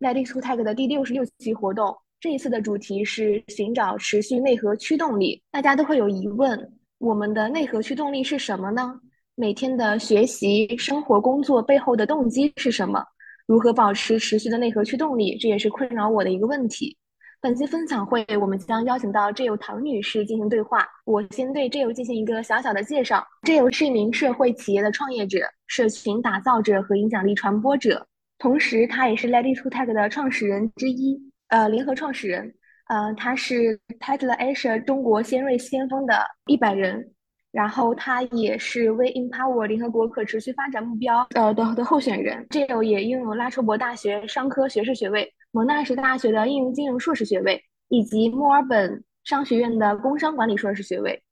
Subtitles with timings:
[0.00, 1.94] Ladies Who Tech 的第六十六期活动。
[2.18, 5.42] 这一次的主题是寻找持续内核驱动力。
[5.50, 8.98] 大家都会有疑问：我们的内核驱动力是什么呢？
[9.34, 13.04] 每天的学习、生活、工作背后的动机是什么？
[13.44, 15.36] 如何保持持续的内核驱动力？
[15.36, 16.96] 这也是困扰我的一个问题。
[17.42, 20.86] 本期分享会，我们将邀请到 j 友唐女士进行对话。
[21.04, 23.22] 我先对 j 友进行一个小小的介绍。
[23.42, 28.06] j 友是一名社会企业的创业者、社群打造者和影响力传播者，
[28.40, 31.16] 同时他也是 LEDYTO Tech 的创始人之一，
[31.48, 32.52] 呃，联合创始人。
[32.88, 37.12] 呃，他是 Tesla Asia 中国先锐先锋的一百人。
[37.52, 51.22] 然后他也是 We Empower 联合国可持续发展目标呃的的候选人，Jill 也拥有拉筹伯大学商科学士学位、蒙纳什大学的应用金融硕士学位，以及墨尔本商学院的工商管理硕士学位。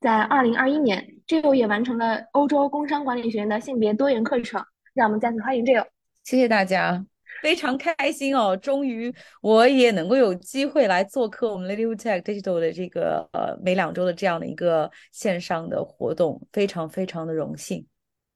[0.00, 4.62] 在二零二一年，Jill 也完成了欧洲工商管理学院的性别多元课程。
[4.92, 5.86] 让我们再次欢迎 Jill。
[6.24, 7.06] 谢谢大家。
[7.42, 8.56] 非常开心哦！
[8.56, 17.86] 终于我也能够有机会来做客我们 Lady Tech Digital 的这个呃每两周的这样的一个线上的活动，非常非常的荣幸。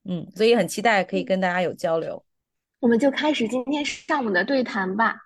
[0.05, 2.23] 嗯，所以很期待可以跟大家有交流。
[2.81, 5.17] 我们就开始今天上午的对谈吧。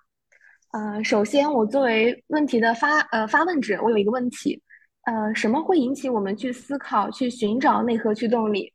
[0.70, 4.62] 呃，首先我作为问题的发呃发问者，我有一个问题，
[5.06, 8.72] 呃，什么会引起我们去思考、去寻找内核驱动力？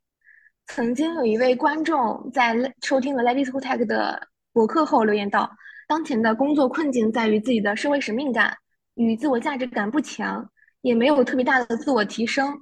[0.68, 4.28] 曾经有一位观众在收听了 Lady Tech 的。
[4.52, 5.48] 博客后留言道
[5.86, 8.56] ：“当前的工作困境在于自己的社会使命感
[8.94, 10.44] 与自我价值感不强，
[10.80, 12.52] 也没有特别大的自我提升。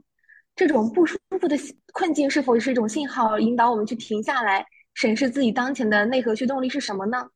[0.55, 1.57] 这种不舒服的
[1.95, 7.27] 困境是否是一种信号，引导我们去停下来审视自己当前的内核驱动力是什么呢？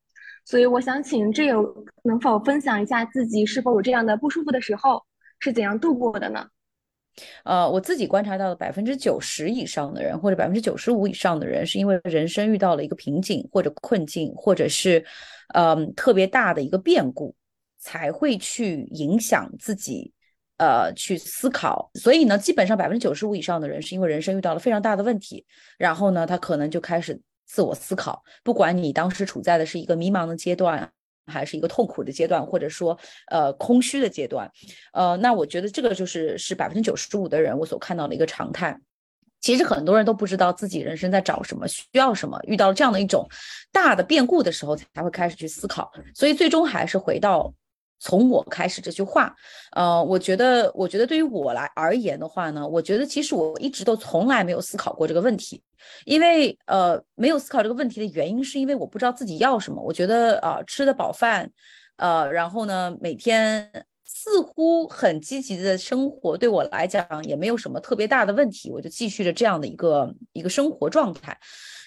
[0.44, 5.02] 所以，我想请挚友能否分享一下自己是否有这样的不舒服的时候，
[5.38, 6.46] 是怎样度过的呢？”
[7.44, 15.04] 呃，我自己观察到的百分之九十以上的人，或者百分之九十五以上的人，是因为人生遇到了一个瓶颈或者困境，或者是，
[15.54, 17.34] 嗯，特别大的一个变故，
[17.78, 20.12] 才会去影响自己，
[20.56, 21.90] 呃，去思考。
[21.94, 25.44] 所以呢，基本上百分之九十五以上的人，是因为人生遇到了非常大的问题，
[25.76, 28.22] 然后呢，他可能就开始自我思考。
[28.42, 30.90] 不管你当时处在的是一个迷茫的阶段。
[31.30, 32.98] 还是一个痛苦的阶段，或者说
[33.28, 34.50] 呃空虚的阶段，
[34.92, 38.78] 呃，那我觉得这个就是是百分之九十五的人我所看到的一个常态。
[39.40, 43.26] 其实很多人都不知道自己人生在找什么，需要什么，遇到这样的一种
[43.72, 45.90] 大的变故的时候，才会开始去思考。
[46.14, 47.54] 所以最终还是回到。
[48.02, 49.36] 从我开始这句话，
[49.72, 55.62] 呃，我觉得，我觉得对于我来而言的话呢，我觉得其实我一直都从来没有思考过这个问题，
[56.04, 59.82] 因为呃，没有思考这个问题的原因，是因为我不知道自己要什么。
[59.82, 61.50] 我觉得啊，吃的饱饭，
[61.96, 63.70] 呃，然后呢，每天
[64.04, 71.38] 似乎很积极的生活，对我来讲也没有什么特别大的问题，我就继续着这样的一个一个生活状态。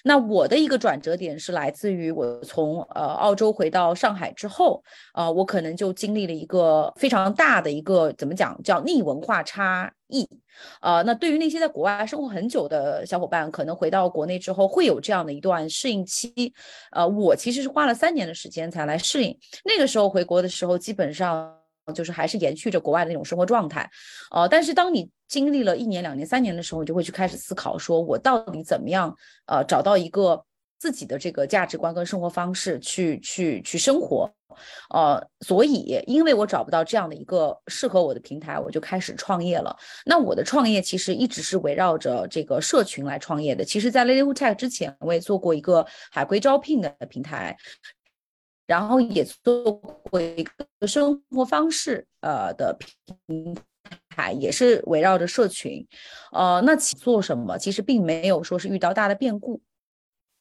[0.06, 4.84] 那我的一个转折点是来自于我从呃澳洲回到上海之后，
[5.14, 10.28] 呃，我可能就经历了一个非常大的一个怎么讲叫逆文化差异，
[10.82, 16.52] 呃，那对于那些在国外生活很久的小伙伴，可能回到国内之后会有这样的一段适应期，
[16.92, 21.63] 呃，我其实是花了三年的时间才来适应，那个时候回国的时候，基本上。
[21.92, 23.90] 就是还是延续着国外的那种生活状态，
[24.30, 29.14] 呃，但是当你经历了一年、两年、三年的时候，你就会去开始思考，说我到底怎么样，
[29.46, 30.42] 呃，找到一个
[30.78, 34.30] 自己的这个价值观跟生活方式去去去生活，
[34.94, 39.76] 呃，所以因为我找不到这样的一个适合我的平台，我就开始创业了。
[40.06, 43.64] 那我的创业其实一直是围绕着这个社群来创业的。
[43.64, 47.56] 其实，在 Lady Tech 之前，我也做过一个海归招聘的平台。
[48.66, 52.76] 然后也做过一个生活方式呃的
[53.26, 53.56] 平
[54.08, 55.86] 台，也是围绕着社群，
[56.32, 59.60] 呃，那起做什么其实并没有说是遇到大的变故，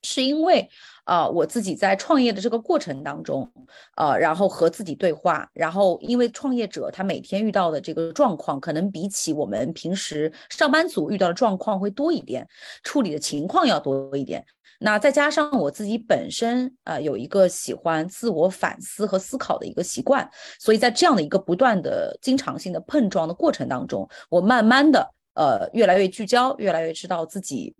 [0.03, 0.69] 是因为
[1.05, 3.51] 呃我自己在创业的这个过程当中，
[3.97, 12.47] 呃，然后和自己对话，然后因为创业者他每天遇到的这个状况，可能比起我们平时上班族遇到的状况会多一点，
[12.83, 14.45] 处理的情况要多一点。
[14.85, 27.74] 那再加上我自己本身呃有一个喜欢自我反思和思考的一个习惯，所以在这样的一个不断的经常性的碰撞的过程当中，我慢慢的呃越来越聚焦，越来越知道自己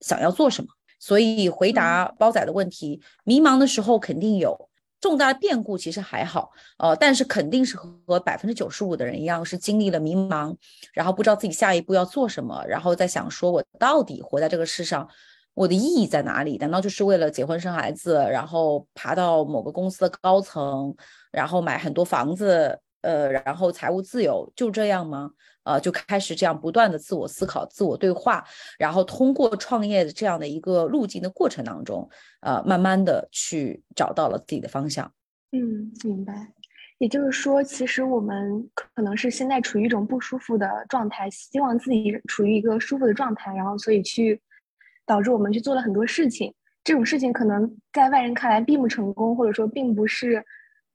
[0.00, 0.68] 想要做什么。
[0.98, 4.68] 所以回答包仔的问题，迷茫的时候肯定有，
[5.00, 10.54] 重大的变故其实还好，呃，但是肯定是和百分之九十五的人一样，是经历了迷茫，
[10.92, 15.08] 然后不知道自己下一步要做什么，然后在想说，我到底活在这个世上，
[15.60, 16.56] 我的意义在哪里？
[16.56, 20.94] 难道就是为了结婚生孩子，然后爬到某个公司的高层，
[21.30, 25.30] 然后买很多房子，呃，然后财务自由，就这样吗？
[25.64, 28.42] 呃，就开始这样不断的自我思考、自我对话，
[28.78, 32.08] 然后通过创业的这样的一个路径的过程当中，
[32.40, 35.12] 呃，慢慢的去找到了自己的方向。
[35.52, 36.54] 嗯，明白。
[36.96, 44.40] 也就是说，其实我们可能是现在处于一种不舒服的状态，希望自己处于一个舒服的状态，然后所以去
[45.10, 46.54] 导致我们去做了很多事情。
[46.84, 50.40] 这种事情可能在外人看来并不成功，或者说并不是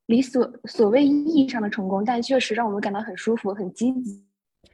[0.06, 4.24] 理所所谓意义上的成功，但确实让我们感到很舒服、很积极。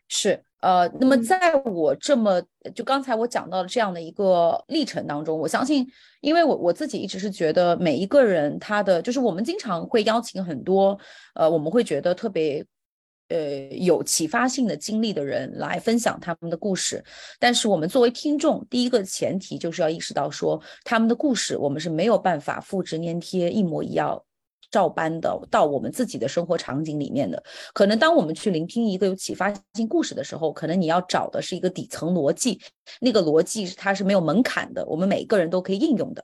[0.07, 2.41] 是，呃，那么在我这么
[2.75, 5.87] 就刚才我讲到的这样的一个历程当中，我相信，
[6.21, 10.97] 因为我我自己一直是觉得每一个人他的就是我们经常会邀请很多，
[11.33, 12.63] 呃，我们会觉得特别，
[13.31, 17.03] 呃，有启发性的经历的人来分享他们的故事，
[17.39, 24.21] 但是我们作为听众，第一个前提就是要意识到说，他们的故事我们是没有办法复制粘贴一模一样。
[24.69, 27.43] 照搬的到我们自己的生活场景里面的，
[27.73, 32.57] 可能当我们去聆听一个有启发性故事的时候，可能你要找的是一个底层逻辑，
[33.01, 36.23] 那个逻辑它是没有门槛的，我们每个人都可以应用的，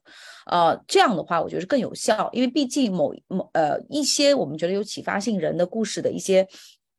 [0.49, 6.47] 呃，这样的话我觉得是更有效，因为毕竟某某呃一些我们觉得有启发性人的故事的一些。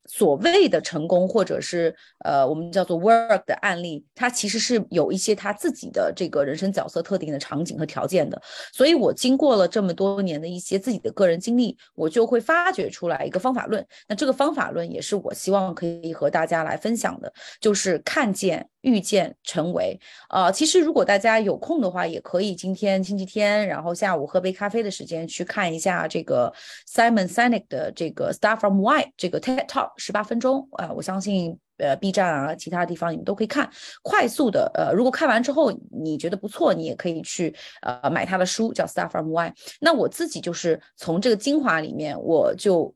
[0.09, 1.95] 所谓的成功，或者是
[2.25, 8.41] 呃，我们叫做 work 的案例，它其实是有一些他自己的这个人生角色特定的场景和条件的。
[8.73, 13.87] 所以我经过了这么多年的一些自己的个人经历，我就会发掘出来一个方法论。
[14.09, 18.69] 那这个方法论也是我希望可以和大家来分享的，就是看见。
[18.83, 19.99] 遇见成为，
[20.31, 26.53] 呃，其实如果大家有空的话，也可以今天星期天，然后下午喝杯咖啡的时间去看一下这个
[26.89, 33.69] Simon Sinek 的这个 Start from Why 这个 TED Talk 十八分钟啊，我相信呃 B 站啊，其他地方你们都可以看，
[34.03, 39.53] 快速的，呃，如果看完之后你觉得不错，你也可以去呃买他的书叫 Start from Why。
[39.81, 42.95] 那我自己就是从这个精华里面，我就。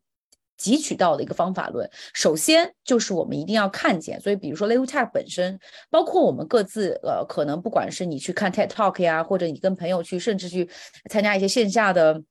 [0.63, 4.21] 汲取到的一个方法论，首先就是我们一定要看见。
[4.21, 5.59] 所以，比如说 Leo Tech 本身，
[5.91, 10.69] 包括我们各自，呃，可能不管是你去看 TED Talk 呀，或者你跟朋友去，甚至去
[11.11, 12.23] 参加一些线下的，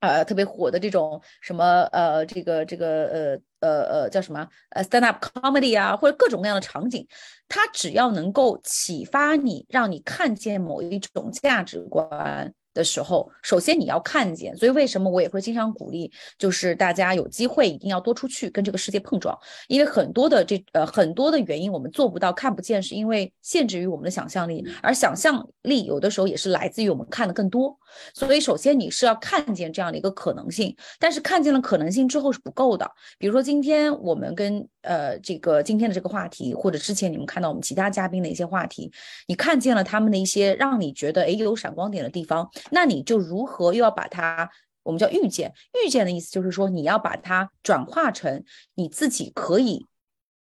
[0.00, 7.06] 呃，特别火的这种什么，呃，这个这个，呃呃呃，叫什么，呃，stand up comedy 啊，或者各种各样的场景，
[7.48, 12.52] 它只要能够启发你，让你看见某一种价值观。
[12.78, 19.36] 的时候，首先你要看见，所以为什么我也会经常鼓励，就是大家有机会一定要多出去跟这个世界碰撞，
[19.66, 27.76] 因为很多的这呃很多的原因我们做不到看不见，是因为限制于我们的想象力，而想象力有的时候也是来自于我们看的更多，
[28.14, 38.90] 所以首先你是要看见这样的一个可能性，但是看见了可能性之后是不够的，比如说今天我们跟呃这个今天的这个话题，或者之前你们看到我们其他嘉宾的一些话题，
[39.26, 42.48] 你看见了他们的一些让你觉得哎有闪光点的地方。
[42.70, 44.48] 那你就如何又要把它，
[44.82, 45.52] 我们叫预见，
[45.84, 48.44] 预见的意思就是说你要把它转化成
[48.74, 49.86] 你自己可以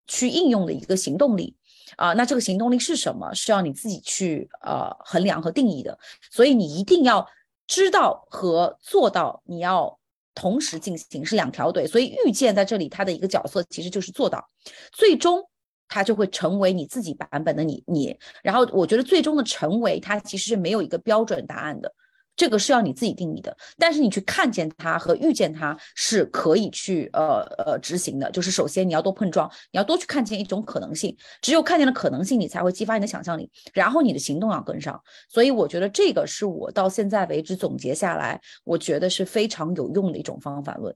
[0.07, 1.55] 去应用的一个行动力
[1.97, 2.13] 啊。
[2.13, 3.33] 那这个行动力是什么？
[3.33, 5.97] 是要你自己去呃衡量和定义的。
[6.31, 7.27] 所以你一定要
[7.67, 9.99] 知道和做到，你要
[10.33, 11.87] 同时进行是两条腿。
[11.87, 14.47] 所以预见在这里它的一个角色其实就是做到，
[14.91, 15.43] 最终
[15.87, 18.17] 它就会成为你自己版本的你你。
[18.41, 21.93] 然后我觉得最终的成为它其实是没有一个标准答案的。
[22.41, 28.31] 这个是要你自己定义的，但是你去看见它和遇见它是可以去呃呃执行的。
[28.31, 34.99] 就是首先你要多碰撞，你要多去看见一种可能性，只有看见了可能性，你才会激发你的想象力，然后你的行动要跟上。
[35.29, 40.95] 所以我觉得这个是我到现在为止总结下来，我觉得是非常有用的一种方法论。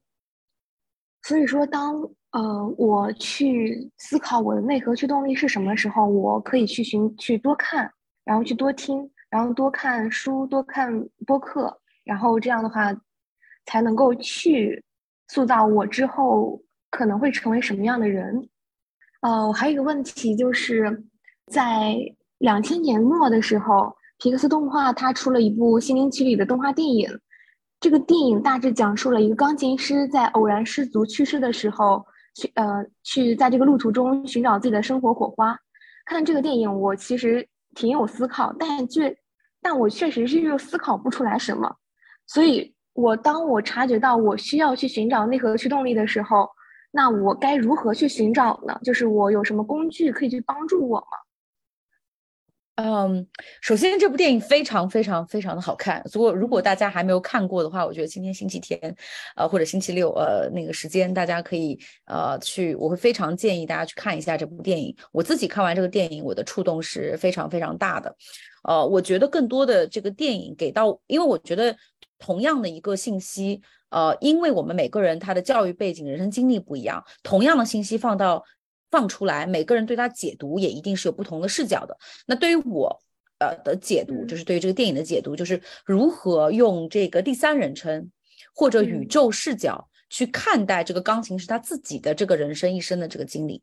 [1.22, 7.92] 所以说，当呃我去思考我的内核驱动力是什么时候，我可以去寻去多看，
[8.24, 9.08] 然后去多听。
[9.36, 10.90] 然后多看书，多看
[11.28, 12.96] 播客，然后这样的话，
[13.66, 14.82] 才能够去
[15.28, 16.58] 塑造我之后
[16.90, 18.48] 可能会成为什么样的人。
[19.20, 21.04] 呃，我还有一个问题，就是
[21.52, 21.98] 在
[22.38, 27.10] 两千年末的时候，皮克斯动画它出了一部《心灵奇旅》的动画电影。
[27.82, 35.60] 这个电影大致讲述了一个钢琴师在偶然失足去世的时候，去呃去在这个路途中寻找自己的生活火花。
[36.06, 39.14] 看这个电影，我其实挺有思考，但却。
[39.66, 41.76] 但我确实是又思考不出来什么，
[42.28, 46.48] 所以我当我察觉到我需要去寻找内核驱动力的时候，
[46.92, 48.80] 那我该如何去寻找呢？
[48.84, 51.08] 就是我有什么工具可以去帮助我吗？
[52.76, 53.28] 嗯，
[53.60, 56.04] 首先这部电影非常非常非常的好看。
[56.14, 58.80] 如果如果大家还没有看过的话，我觉得今天星期天，
[59.36, 64.96] 呃或者星期六，呃那个时间大家可以呃去，我会非常建议大家去看一下这部电影。
[65.12, 68.16] 我自己看完这个电影，我的触动是非常非常大的。
[68.68, 71.76] 呃，我觉得更多的这个电影给到，因为我觉得
[72.20, 78.44] 同样的一个信息，呃，因为我们每个人他的教育背景、人生经历不一样，同样的信息放到。
[78.92, 81.98] 放出来，每个人对他解读也一定是有不同的视角的。
[82.26, 83.02] 那对于我，
[83.40, 88.10] 呃的解读，就是对于这个电影的解读，就是如何用这个第三人称
[88.54, 93.62] 或者宇宙视角去看待这个钢琴师他自己的这个人生一生的这个经历。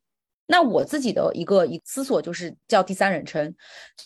[0.53, 3.55] 那我自己的一个一思索就是叫第三人称，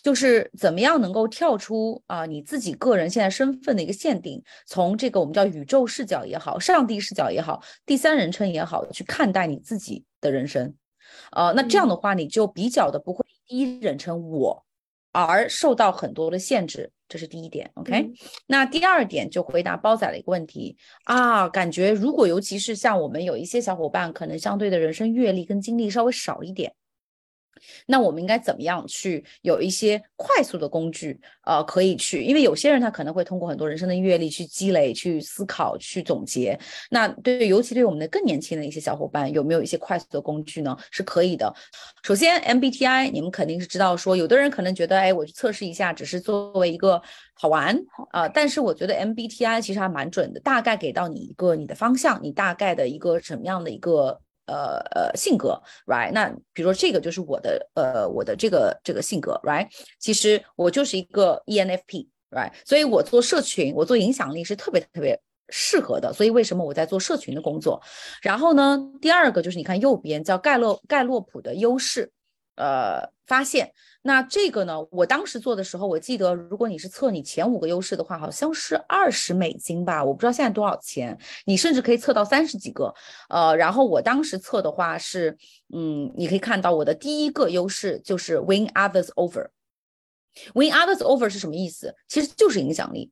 [0.00, 10.73] 就是怎么样能够跳出啊你自己个人现在身份的一个限定，从这个我们叫宇宙视角也好，上帝视角也好，第三人称也好，去看待你自己的人生。
[11.33, 14.65] 呃，那这样的话，你就比较的不会第一人称我，
[15.11, 17.70] 而受到很多的限制，这是第一点。
[17.75, 18.10] OK，
[18.46, 26.72] 那第二点就回答包仔的一个问题啊，感觉如果尤其是像我们有一些小伙伴，可能相对的人生阅历跟经历稍微少一点。
[27.86, 31.18] 那我们应该怎么样去有一些快速的工具？
[31.44, 36.58] 呃，可以去，因为有些人他可能会通过很多人生的阅历去积累、去思考、去总结。
[36.90, 40.76] 那对，尤其对我们的更年轻的一些小伙伴，有没有一些快速的工具呢？
[40.90, 41.54] 是可以的。
[42.02, 47.00] 首先，MBTI 你们肯定是知道，说有的人可能觉得，哎，我去测试一下，只是作为一个
[47.34, 47.78] 好玩
[48.10, 48.26] 啊。
[48.26, 54.20] 但是我觉得 MBTI 其实还蛮准的，大概给到你一个你的方向，你大概的一个什么样的一个。
[54.47, 56.11] 呃呃，性格，right？
[56.12, 59.69] 那比如说这个就是我的呃我的这个这个性格，right？
[59.99, 62.53] 其实我就是一个 ENFP，right？
[62.65, 66.12] 所以我做社群，我做影响力是特别特别适合的。
[66.12, 67.83] 所以为什么我在做社群的工作？
[68.23, 72.12] 然后呢，第二个就是你看右边叫盖洛盖洛普的优势。
[72.56, 73.72] 呃，发现
[74.02, 81.18] 那这个呢，我当时做的时候，我记得如果你是测你前五个优势的话，好像是二十美金吧，我不知道现在多少钱。
[81.44, 82.94] 你甚至可以测到三十几个。
[83.28, 85.36] 呃，然后我当时测的话是，
[85.75, 89.48] 嗯，你可以看到我的第一个优势就是 win others over。
[90.54, 91.94] win others over 是什么意思？
[92.08, 93.10] 其实就是影响力。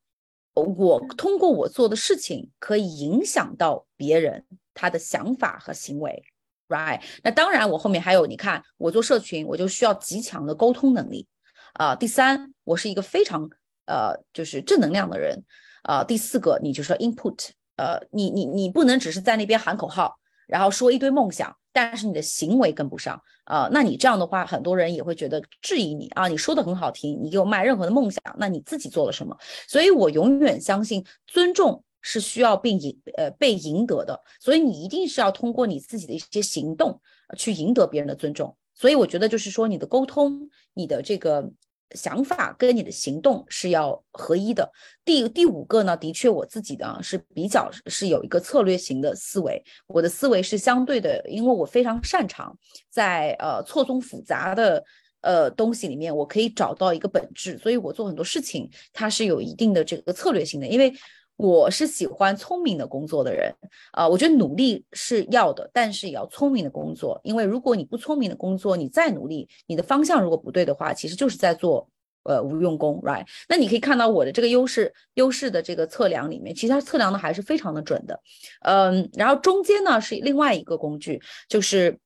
[0.55, 6.23] 我通过我做的事情可以影响到别人他的想法和行为。
[6.67, 11.27] Right，那当然，我后面还有，你看，我做社群，我就需要极强的沟通能力，
[11.75, 13.49] 啊，第三，我是一个非常
[13.85, 15.45] 呃，就是正能量的人，
[15.83, 20.17] 啊，第四个，你就说 input，呃，你你你不能只是在那边喊口号，
[20.47, 29.37] 然后说一堆梦想，但是你的行为跟不上，啊，那你这样的话，很多人也会觉得质疑你啊，你说的很好听，你给我卖任何的梦想，那你自己做了什么？
[29.69, 31.85] 所以我永远相信尊重。
[32.07, 37.01] 是需要被赢呃被赢得的，所以你一定是要通过你自己的一些行动
[37.39, 38.55] 去赢得别人的尊重。
[38.75, 41.51] 所以我觉得就是说你的沟通、你的这个
[41.93, 44.71] 想法跟你的行动是要合一的。
[45.03, 52.55] 第第五个呢，的确我自己呢是比较是有一个策略型的思维，我的思维是相对的，因为我非常擅长
[52.91, 54.85] 在呃错综复杂的
[55.23, 60.93] 呃东西里面，我可以找到一个本质，所以我做很多事情它是有一定的这个策略性的，因为。
[61.37, 63.53] 我是喜欢聪明的工作的人，
[63.91, 71.89] 啊，我觉得努力是要的，但是也要聪明的工作，因为如果你不聪明的工作，你再努力，你的方向如果不对的话，其实就是在做
[72.23, 73.27] 呃无用功，right？
[73.49, 78.21] 那你可以看到我的这个优势优势的这个测量里面，其实它测量的还是非常的准的，
[78.63, 81.99] 嗯，然后中间呢是另外一个工具，就是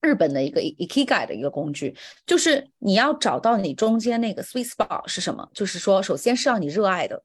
[0.00, 7.20] 日本的一个 ikiga 的一个工具，就是你要找到你中间那个 sweet spot 是什么，就是说首先是要你热爱的。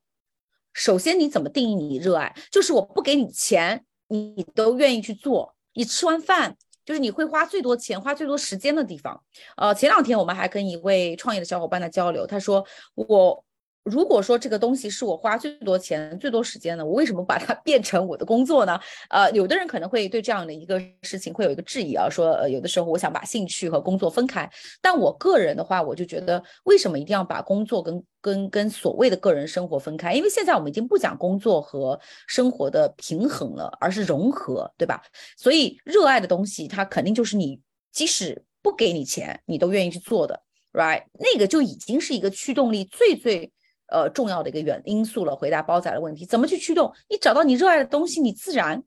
[0.76, 2.36] 首先，你怎么定义你热爱？
[2.52, 5.56] 就是我不给你钱，你都愿意去做。
[5.74, 6.56] 你吃完饭，
[6.86, 9.24] 就是你会花最多钱、花最多时间的地方。
[9.58, 12.64] 呃，前两天我们还跟一位创业的小伙伴在交流，他说
[12.94, 13.44] 我。
[13.86, 18.80] 如果说这个东西是我花最多钱、最多时间的，我为什么把它 变成我的工作呢？
[19.12, 24.50] 呃，有的人可能会对这样的一个事情会有一个质疑啊，说呃，有的时候我想把兴趣和工作分开。
[24.82, 30.16] 但我个人的话，我就觉得，为什么一定要把工作跟跟跟所谓的个人生活分开？
[30.16, 35.00] 因为现在我们已经不讲工作和生活的平衡了，而是融合，对吧？
[35.38, 37.62] 所以热爱的东西，它肯定就是你
[37.92, 40.42] 即使不给你钱，你都愿意去做的
[40.74, 41.04] ，right？
[41.20, 43.52] 那个就已经是一个驱动力最最。
[43.88, 45.36] 呃，重要的一个原因素了。
[45.36, 46.92] 回答包仔的问题，怎么去驱动？
[47.10, 48.84] 你找到你热爱的东西，你自然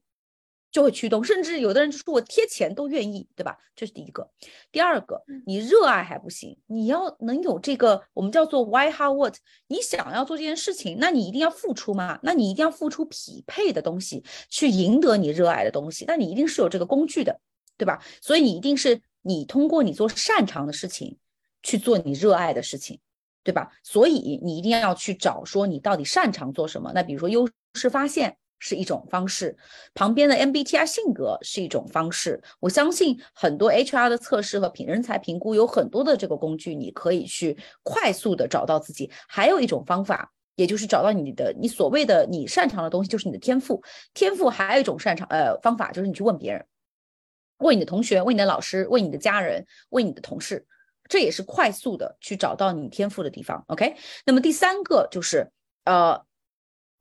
[0.71, 1.23] 就会驱动。
[1.23, 3.57] 甚至有的人说我贴钱都愿意，对吧？
[3.77, 4.29] 这是第一个。
[4.73, 9.37] 第二个，你热爱还不行，你要能有这个我们叫做 why how what。
[9.69, 12.19] 你想要做这件事情，那你一定要付出嘛？
[12.23, 16.05] 那你一定要付出匹配的东西去赢得你热爱的东西。
[16.07, 17.41] 那你一定是有这个工具的，
[17.77, 18.03] 对吧？
[18.21, 21.17] 所以你一定是你通过你做擅长的事情
[21.63, 22.99] 去做你热爱的事情。
[23.49, 23.67] 对吧？
[23.83, 26.93] 所以你一定要去找说你到底擅长做什么。
[26.95, 29.57] 那比如说优势发现是一种方式，
[29.95, 32.43] 旁边的 MBTI 性格是一种方式。
[32.61, 39.11] 我相信很多 HR 的测试和品人才评估有很多的这个工具，你可以去快速的找到自己。
[39.27, 43.83] 还有一种方法，也就是找到你的你所谓的你擅长的东西，就是你的天赋。
[44.13, 46.63] 天赋还有一种擅长呃方法，就是你去问别人，
[47.61, 50.67] 问你的同学，问你的老师，问你的家人，问你的同事。
[51.09, 53.97] 这也是快速的去找到你天赋的地方，OK？
[54.27, 55.51] 那么第三个就是
[55.85, 56.23] 呃，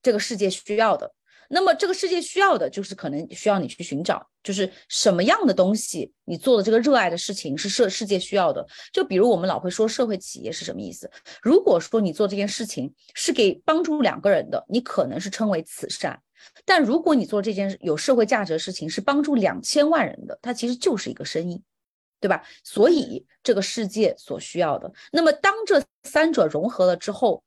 [0.01, 1.13] 这个世界需要的。
[1.49, 8.67] 那么这个世界需要的就是可能需要你去寻找，就是什么样的东西，你做的这个热爱的事情是社世界需要的。
[8.91, 11.09] 就比如我们老会说社会企业是什么意思？
[11.41, 16.13] 如果说你做这件事情是给帮助两个人的，你可能是称为慈善；
[16.65, 21.63] 但如果你做这件有社会价值的事情是帮助两千万人的，它其实就是一个生意。
[22.19, 22.43] 对吧？
[22.63, 27.43] 所以这个世界所需要的，那么当这三者融合了之后，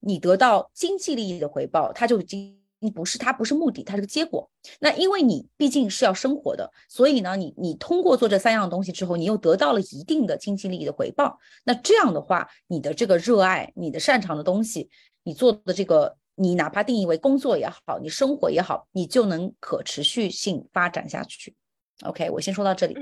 [0.00, 2.58] 你得到经济利益的回报，它就已经
[2.94, 4.50] 不是它不是目的，它是个结果。
[4.80, 11.38] 那因为你毕竟是要生活的，所以呢，你你通过做这三样东西之后，你又得到了一定的经济利益的回报。
[11.64, 14.90] 那这样的话，你的这个热爱，你的擅长的东西，
[15.22, 21.54] 你做的这个，你哪怕定义为工作也好，你生活也好，你就能可持续性发展下去。
[22.02, 22.94] OK，我先说到这里。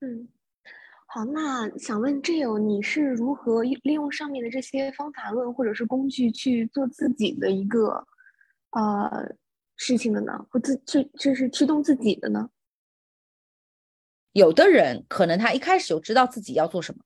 [0.00, 0.28] 嗯
[1.06, 8.06] 好，那想问 Jill，你是如何利用上面的这些方法论或者是工具去做自己的一个
[8.70, 9.34] 呃
[9.76, 10.46] 事情的呢？
[10.50, 12.50] 或自去就是驱动自己的呢？
[14.32, 17.02] 有的人可能他一开始就知道自己要做什么，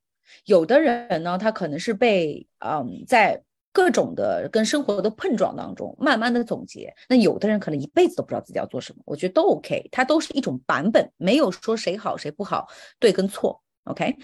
[0.46, 3.42] 有的人呢，他可能是被嗯在。
[3.72, 6.94] 各种的跟生活的碰撞当中，慢慢的总结。
[7.08, 14.14] 那有的人可能一辈子都不知道自己要做什么，我觉得都 OK，它都是一种版本，没有说谁好谁不好，对跟错，OK。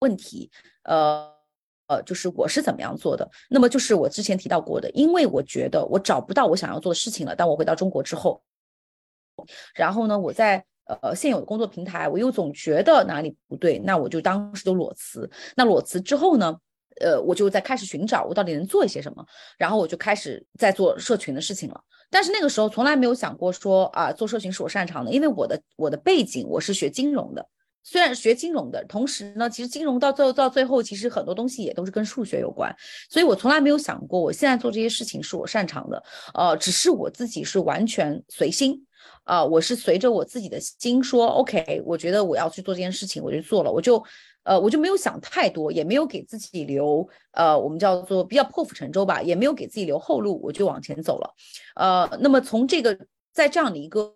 [0.00, 0.50] 问题，
[0.82, 1.32] 呃
[1.86, 3.30] 呃，就是我是怎么样做的？
[3.48, 7.36] 那么就是我之前提到过的，因为我觉得我找不到我想要做的事情了。
[7.36, 8.42] 当我回到中国之后，
[9.74, 15.30] 然后呢，我在呃现有的工作平台，我又总觉得哪里不对，那我就当时就裸辞。
[15.56, 16.58] 那裸辞之后呢？
[17.00, 19.24] 呃，我就在开始寻找我到底能做一些什么，
[19.58, 21.80] 然后我就开始在做社群的事情了。
[22.08, 27.46] 但是那个时候从来没有想过说啊，做社群是我擅长的，因为我的我的背景我是学金融的，
[27.82, 32.74] 虽然学金融的同时呢，其实金融到最后到最后，其实很多东西也都是跟数学有关，
[33.10, 38.86] 所以我从来没有想过我现在做这些事情是我擅长的，呃，只是我自己是完全随心，
[39.24, 44.02] 啊，我是随着我自己的心说，OK，我觉得我要去做这件事情，我就做了，我就。
[44.46, 51.34] 呃，我就没有想太多，也没有给自己留呃，我们叫做比较破釜沉舟吧，也没有给自己留后路，我就往前走了。
[51.74, 52.96] 呃，那么从这个
[53.32, 54.14] 在这样的一个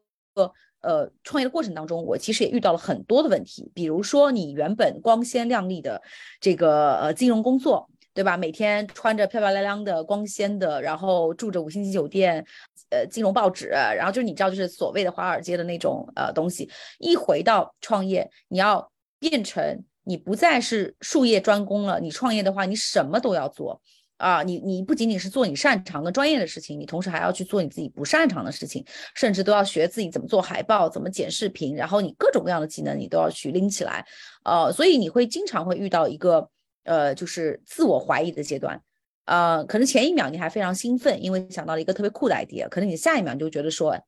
[0.83, 6.01] 呃创业的过程当中，我其实也遇到了很多的问题，比如说你原本光鲜亮丽的
[6.40, 8.37] 这个呃金融工作，对吧？
[8.37, 12.47] 每天穿着漂漂亮亮的、光鲜的，然后住着五星级酒店，
[12.90, 19.85] 呃，金融报纸，然后就是你知道，就是所谓的华尔街的那种呃东西，一回到创业，你要变成。
[20.05, 23.81] 你不再是术业专攻了，你创业的话，你什么都要做
[24.17, 24.43] 啊！
[24.43, 28.85] 你你不仅仅是做你擅长的专业的事情，你同时还要去做你自己不擅长的事情，
[29.15, 34.05] 甚至都要学自己怎么做海报，怎么剪视频，然后你各种各样的技能你都要去拎起来，
[34.45, 36.49] 呃，所以你会经常会遇到一个
[36.85, 38.81] 呃，就是自我怀疑的阶段，
[39.27, 43.99] 呃，可能前一秒你还非常兴奋，因为想到了一个特别酷的 idea，可能你下一秒就觉得说，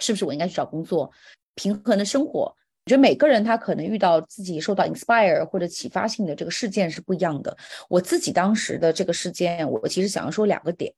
[0.00, 1.10] 是不是我应该去找工作，
[1.54, 2.54] 平衡的生活。
[2.84, 7.56] 我觉得每个人他可能遇到自己受到 inspire 或者启发性的这个事件是不一样的。
[7.88, 10.92] 我自己当时的这个事件，我其实想要说两个点，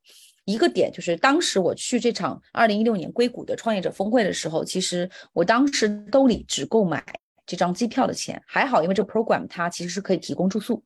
[0.46, 7.04] 一个点就是当时我去这场二零一六年硅谷的创业者峰会的时候，其实我当时兜里只够买
[7.44, 10.82] 这张机票的钱，还好，因为这 program 它其实是可以提供住宿。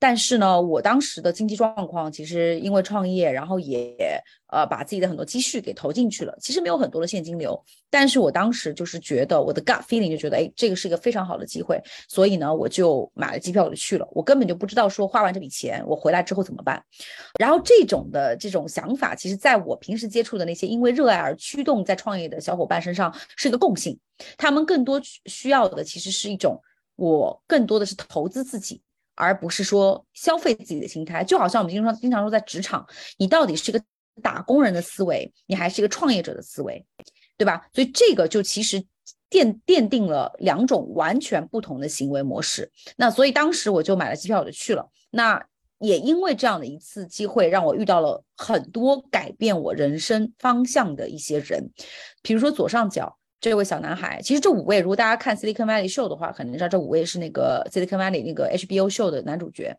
[0.00, 3.96] 但是呢，我当时的经济状况其实因为创业，然后也
[4.46, 7.60] 呃把自己的很多积蓄给投进去了，其实没有很多的现金流。
[7.90, 14.06] 但是我当时就是觉得我的 gut feeling 就觉得，哎，这个是一个非常好的机会，所以呢，我就买了机票我就去了。
[14.12, 16.80] 我根本就不知道说花完这笔钱我回来之后怎么办。
[17.38, 23.98] 然后这种的这种想法，其实在我平时接触的那些因为热爱而驱动在创业的小伙伴身上是一个共性，
[24.36, 26.60] 他们更多需要的其实是一种
[26.94, 28.80] 我更多的是投资自己。
[29.18, 32.86] 而不是说消费自己的心态，就好像我们经常经常说，在职场，
[33.18, 33.82] 你到底是个
[34.22, 36.86] 打工人的思维，你还是一个创业者的思维，
[37.36, 37.68] 对吧？
[37.74, 38.80] 所以这个就其实
[39.28, 42.70] 奠奠定了两种完全不同的行为模式。
[42.96, 44.88] 那所以当时我就买了机票，我就去了。
[45.10, 45.44] 那
[45.80, 51.68] 也因为这样的一次机会，让我遇到了很多改变我人生方向的一些人，
[52.22, 53.17] 比如说左上角。
[53.40, 59.76] 这位小男孩，其实这五位，如果大家看《Silicon Valley Show》的话，肯定知道这五位是那个《Silicon Valley》那个 HBO 秀的男主角。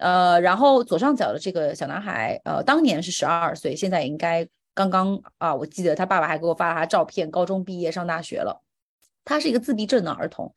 [0.00, 8.62] 呃，然后左上角的这个小男孩，呃，当年是十二岁，现在应该刚刚啊，我记得他爸爸还给我发了他照片，高中毕业上大学了。
[9.24, 10.54] 他是一个自闭症的儿童，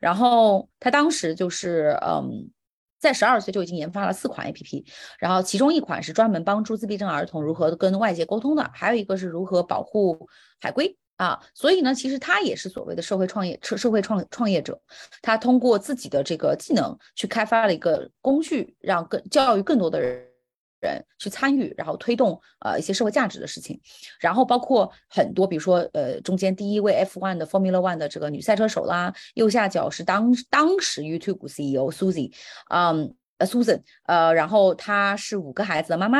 [0.00, 2.50] 然后他当时就是嗯，
[2.98, 4.84] 在十二岁就已经研发了四款 APP，
[5.18, 10.28] 然后其中一款是专门帮助自闭症儿童如何跟外界沟通的，还有一个是如何保护
[10.60, 10.96] 海龟。
[11.16, 14.80] 啊，所以呢，其实他也是所谓的社会创业、社社会创创业者，
[15.22, 20.26] 他通过自己的这个技能去开发了一个工具，让更教育更多的人
[20.80, 23.80] 人去参与，然后推动呃一些社会价值的事情，
[24.18, 32.34] 然后包括很多，比如说呃中间第一位 F1 的 Formula One 的这个女赛车手啦，右下角是当当时 YouTube CEO Susie，
[32.70, 36.18] 嗯呃 Susan，呃然后她是五个孩子的妈妈。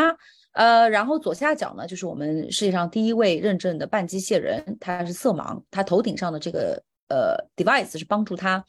[0.55, 8.65] 呃，然后左下角呢，就是我们世界上第一位认证的半机械人，他是色盲，他头顶上的这个呃 device 是帮助他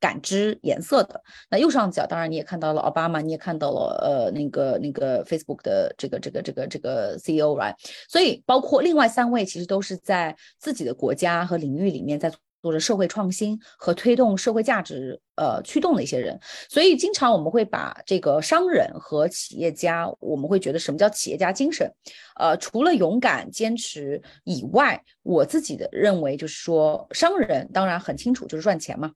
[0.00, 1.22] 感知颜色的。
[1.50, 7.74] 那右上角，当然你也看到了奥巴马，你也看到了呃那个那个 Facebook 的这个这个这个这个 CEO，right？
[8.08, 12.32] 所以包括另外三位，其实都是在自己的国家和领域里面在。
[12.64, 21.92] 做着社会创新和推动社会价值，呃，驱动的一些人，所以经常我们会把这个商人和企业家，我们会觉得什么叫企业家精神？
[22.40, 29.12] 呃，除了勇敢坚持以外，我自己的认为就是说，商人当然很清楚就是赚钱嘛，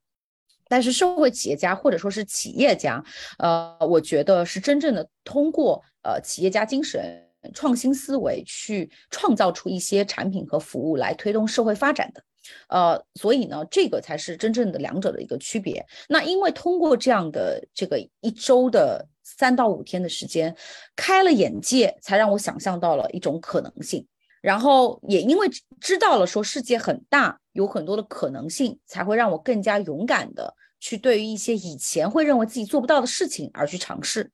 [0.68, 3.02] 但是社会企业家或者说是企业家，
[3.38, 12.22] 呃，我觉得是真正的通过呃企业家精神、创新思维去创造出一些产品和服务来推动社会发展的。
[12.68, 15.84] 呃，所以呢，这个才是真正的两者的一个区别。
[16.08, 20.54] 那因为通过这样的这个一周的三到五天的时间，
[20.96, 24.06] 开了眼界，才让我想象到了一种可能性。
[24.40, 25.48] 然后也因为
[25.80, 34.30] 知道了说世界很大，有很多的可能性，才会让我更加勇敢的去对于一些以前会认为自己做不到的事情而去尝试。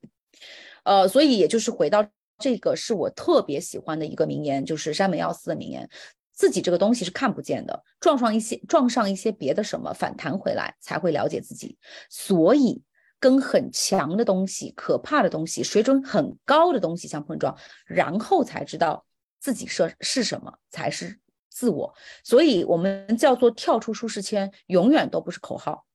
[0.83, 2.05] 呃，所以也就是回到
[2.37, 5.89] 这个是我特别喜欢的一个名言，就是山本耀司的名言。
[6.35, 11.77] 自己这个东西是看不见的，撞上一些撞上一些别的什么反弹回来才会了解自己。
[12.09, 12.83] 所以
[13.19, 19.05] 跟很强的东西、可怕的东西、水准很高的东西相碰撞，然后才知道
[19.39, 21.17] 自己是是什么才是
[21.49, 21.95] 自我。
[22.23, 25.85] 所以我们叫做跳出舒适圈，永远都不是口号，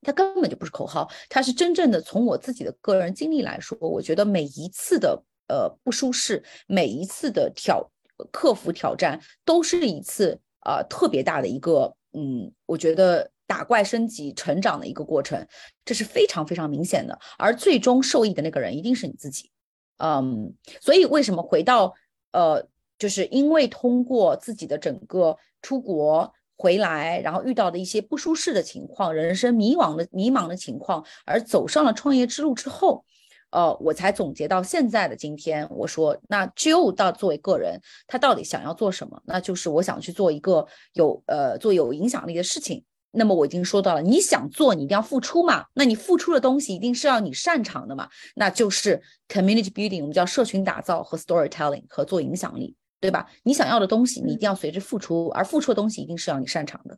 [0.00, 7.90] 它根本就不是口号，它是真正的从我自己的个人经历来说，我觉得每一次的呃不舒适，每一次的挑。
[8.30, 15.46] 克服挑战都是一次啊特别大的一个嗯，我觉得打怪升级成长的一个过程，
[15.84, 17.18] 这是非常非常明显的。
[17.38, 19.50] 而最终受益的那个人一定是你自己，
[19.98, 21.94] 嗯，所以为什么回到
[22.32, 22.66] 呃，
[22.98, 33.04] 就是因为通过自己的整个出国回来，然后遇到的一些不舒适的情况，人生迷惘的迷茫的情况，而走上了创业之路之后。
[33.50, 39.20] 呃，我才总结到现在的今天，我说那 Joe 到作为个人，他到底想要做什么？
[39.26, 42.84] 那就是我想去做一个有呃做有影响力的事情。
[43.12, 45.66] 那么我已经说到了，你想做，你一定要付出嘛。
[45.74, 48.08] 那你付出的东西一定是要你擅长的嘛。
[48.36, 53.26] 那就是 community building，我们叫社群打造和 storytelling 和做影响力，对吧？
[53.42, 56.96] 你想要的东西，你一定要随之付出，而付出的东西一定是要你擅长的。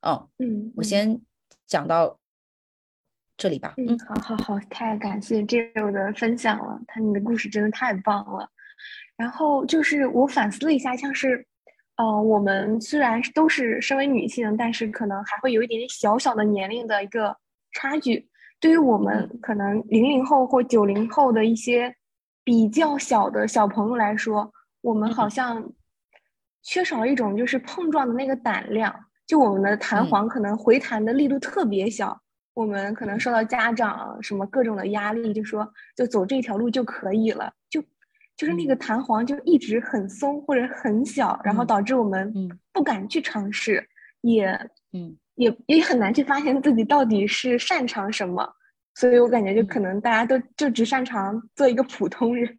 [0.00, 1.20] 哦，嗯，我先
[1.66, 2.18] 讲到。
[3.36, 8.48] 这里吧，嗯，好，好，好，太感谢 Jill 的分享了，他你的故事真的太棒了。
[9.16, 11.44] 然后就是我反思了一下，像是，
[11.96, 17.36] 呃，我们虽然都是身为女性，但是可能还会有一点点小小的年龄的一个
[17.72, 18.28] 差距。
[18.60, 21.92] 对于我们可能零零后或九零后的一些
[22.44, 25.72] 比较小的小朋友来说，我们好像
[26.62, 28.94] 缺少一种就是碰撞的那个胆量，
[29.26, 32.16] 就我们的弹簧可能回弹的力度特别小。
[32.54, 37.82] 我们可能受到家长什么各种的压力，就说就走这条路就可以了，就
[38.36, 42.32] 就是那个弹簧就一直很松或者很小，然后导致我们
[42.72, 43.88] 不敢去尝试，
[44.20, 44.46] 也
[44.92, 45.16] 嗯。
[45.36, 48.46] 也也很难去发现自己到底是擅长什么，
[48.94, 52.58] 所以我感觉就可能大家都就只擅长做一个普通人。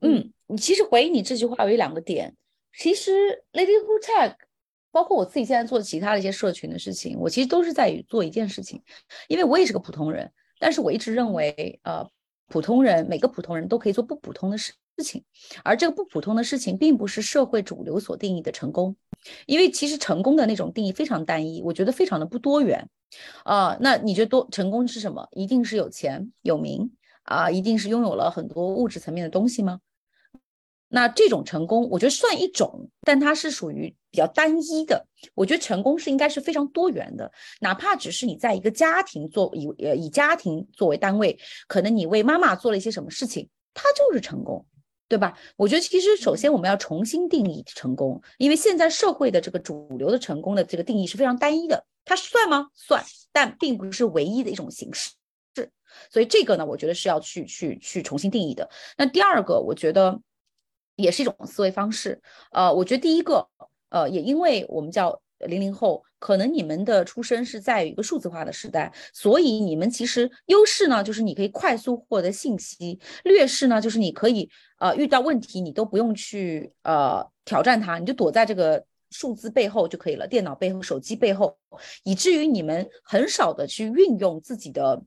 [0.00, 2.34] 嗯，你其实回应你这句话有两个点，
[2.78, 3.12] 其实
[3.52, 4.36] Lady Who Tag。
[4.92, 8.80] 包括我自己现在做其他的一些社群的事情，我其实都是在于做一件事情，
[9.26, 12.06] 因为我也是个普通人，但是我一直认为，呃，
[12.48, 15.24] 普通人每个普通人都可以做不普通的事情，
[15.64, 18.94] 而这个不普通的事情并不是社会主流所定义的成功，
[19.46, 22.86] 因为其实成功的那种定义非常单一，我觉得非常的不多元，
[23.44, 25.26] 啊，那你觉得多成功是什么？
[25.32, 29.80] 一定是有钱有名啊，一定是拥有了很多物质层面的东西吗？
[30.88, 33.96] 那这种成功，我觉得算一种，但它是属于。
[34.12, 35.04] 比较单一的。
[35.34, 44.66] 我觉得成功是应该是非常多元的，哪怕只是你在一个家庭做以呃以家庭作为单位，可能你为妈妈做了一些什么事情，它就是成功，
[45.08, 45.36] 对吧？
[45.56, 52.68] 我觉得其实首先我们要重新定义成功，因为现在社会的这个主流的成功的这个定义是非常单一的，它算吗？
[52.74, 55.12] 算，但并不是唯一的一种形式。
[55.54, 55.70] 是，
[56.10, 58.68] 所以这个呢，我觉得是要去去去重新定义的。
[58.98, 60.20] 那第二个，我觉得
[60.96, 62.20] 也是一种思维方式。
[62.50, 63.48] 呃，我觉得第一个。
[63.92, 81.58] 呃，也因为我们叫零零后，可能你们的出生是在一个数字化的时代，所以你们其实优势呢，就是你可以快速获得信息；劣势呢，就是你可以呃遇到问题你都不用去呃挑战它，你就躲在这个数字背后就可以了，电脑背后、手机背后，
[82.04, 85.02] 以至于你们很少的去运用自己的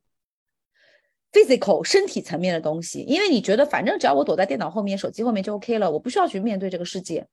[1.32, 7.26] physical 身体层面的东西，因为你觉得反正只要我躲在电脑后面、手机后面就 OK 了，我不需要去面对这个世界。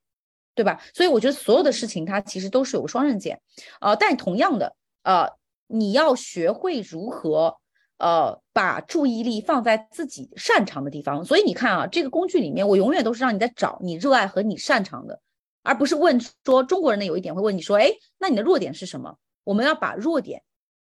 [0.54, 0.80] 对吧？
[0.94, 3.40] 所以我觉得所有的事情它其实都是有双刃剑，
[3.80, 5.28] 呃，但同样的，呃，
[5.66, 7.56] 你要学会如何，
[7.98, 11.24] 呃，把注意力放在自己擅长的地方。
[11.24, 15.20] 所以你看啊，这个工具里面，我永远都是让你在找你热爱和你擅长的，
[15.62, 19.16] 而不是问说中国人呢有一点会问你说，哎，那你的弱点是什么？
[19.44, 20.42] 我们要把弱点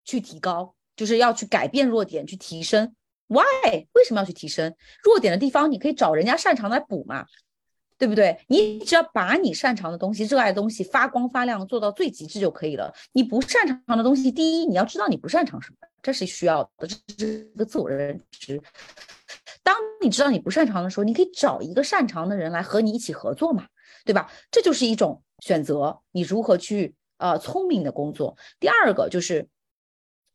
[0.04, 2.96] 去提高，就是要去改变弱点，去提升。
[3.28, 3.88] Why？
[3.94, 5.72] 为什么要去提升弱点的地方？
[5.72, 7.26] 你可以找人家擅长来补嘛。
[8.04, 8.38] 对不对？
[8.48, 12.94] 你只要把你擅长的东西、热爱的东西发光发亮，做到最极致就可以了。
[13.14, 18.62] 你不擅长的东西，第一你要知道你不擅长什么，这是需要的，这是一个自我认知。
[19.64, 23.68] 当你知道你不擅长的时候，你可以找一个擅长的人来和你一起合作嘛，
[24.04, 24.30] 对吧？
[24.52, 28.36] 这就是一种选择，你如何去呃聪明的工作。
[28.60, 29.48] 第二个就是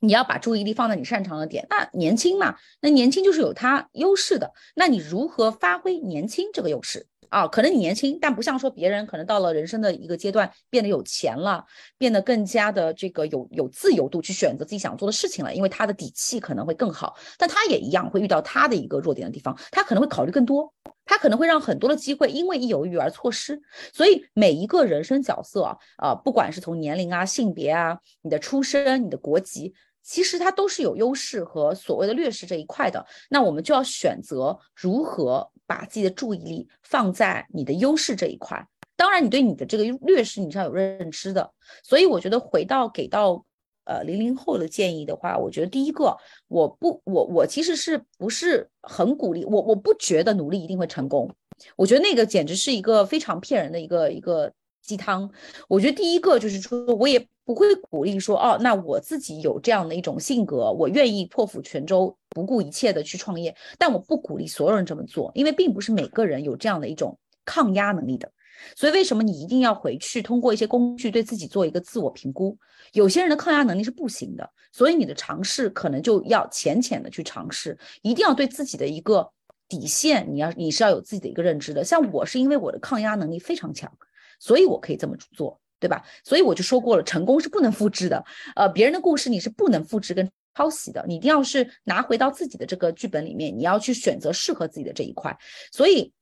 [0.00, 1.66] 你要把注意力放在你擅长的点。
[1.68, 4.54] 那年轻嘛，那年轻就是有它优势的。
[4.74, 7.06] 那你如何发挥年轻这个优势？
[7.30, 11.64] 啊，可能你年轻，但不像说别人可能到了人生的一个阶段，变得有钱了，
[11.98, 17.16] 变得更加的这个有有自由度去选择自己想做的事情了，因为他的底气可能会更好。
[17.36, 20.72] 但他也一样会遇到他的一个弱点的地方，他可能会考虑更多，
[21.04, 23.60] 他可能会让很多的机会因为一犹豫而错失。
[23.92, 33.04] 所以每一个人生角色啊，不管是从年龄啊、性别啊、你的出身、你的国籍，其实它都是有优势和所谓的劣势这一块的。
[33.28, 35.50] 那我们就要选择如何。
[35.68, 41.52] 把自己的注意力放在你的优势这一块，当然你对你的这个劣势你是要有认知的。
[41.84, 43.44] 所以我觉得回到给到
[43.84, 46.16] 呃零零后的建议的话，我觉得第一个，
[46.48, 51.30] 我不我我其实是不是很鼓励我我不觉得努力一定会成功，
[51.76, 54.50] 我觉得那个简直是一个非常骗人的一个一个
[54.82, 55.30] 鸡汤。
[55.68, 62.14] 我觉得第一个就是说，我也不会鼓励说哦，那我自己有这样的一种性格，我愿意破釜沉舟。
[62.30, 68.30] 不顾一切的去创业，但我不鼓励所有人这么做，因为并不是每个人有这样的一种抗压能力的。
[68.76, 72.56] 所以为什么你一定要回去通过一些工具对自己做一个自我评估？
[72.92, 79.26] 有些人的抗压能力是不行的，所以你的尝试可能就要浅浅的去尝试，一定要对自己的一个
[79.66, 81.82] 底线，你要你是要有自己的一个认知的。
[81.82, 83.90] 像我是因为我的抗压能力非常强，
[84.38, 86.04] 所以我可以这么做，对吧？
[86.24, 88.24] 所以我就说过了，成功是不能复制的，
[88.56, 90.30] 呃，别人的故事你是不能复制跟。
[90.54, 95.38] 抄袭的，你一定要是拿回到自己的这个剧本里面，你要去选择适合自己的这一块。
[95.70, 96.12] 所以，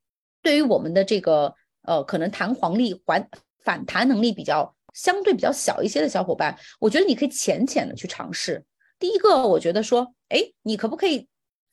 [0.42, 3.27] 对于我们的这个呃，可能弹簧力、还
[3.64, 8.62] 反弹能力比较相对比较小一些的小伙伴，我觉得你可以浅浅的去尝试。
[8.99, 11.27] 第一个，我觉得说，哎，你可不可以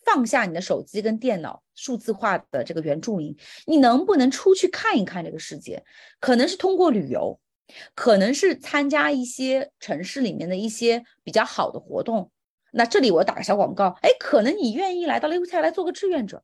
[0.06, 5.84] 放下你的手机跟电脑，数字化的这个原住民，你能不能出去看一看这个世界？
[6.22, 7.38] 可能是通过旅游，
[7.96, 12.32] 可能是参加一些城市里面的一些比较好的活动。
[12.72, 16.44] 那这里我打个小广告，哎，可能你愿意来到 Live 来做个志愿者，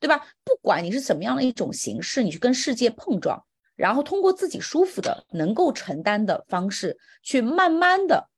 [0.00, 0.26] 对吧？
[0.44, 3.44] 不管你是怎么样的一种形式，你去跟世界碰撞，
[3.76, 8.28] 然后通过自己舒服的、能够承担的方式，去慢慢的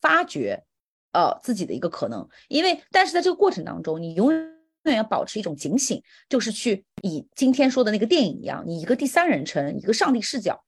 [0.00, 0.64] 发掘，
[1.12, 2.28] 呃，自己的一个可能。
[2.48, 10.60] 因为，但是在这个过程当中，你永远要保持一种警醒，就是去以今天说的那个电影一样，你一个第三人称，一个上帝视角。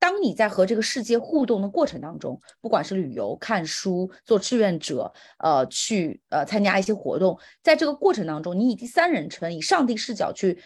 [0.00, 10.58] 当你在和这个世界互动的过程当中，不管是旅游、看书、做志愿者，呃，去呃参加一些活动，在这个过程当中，你以第三人称、以上帝视角去，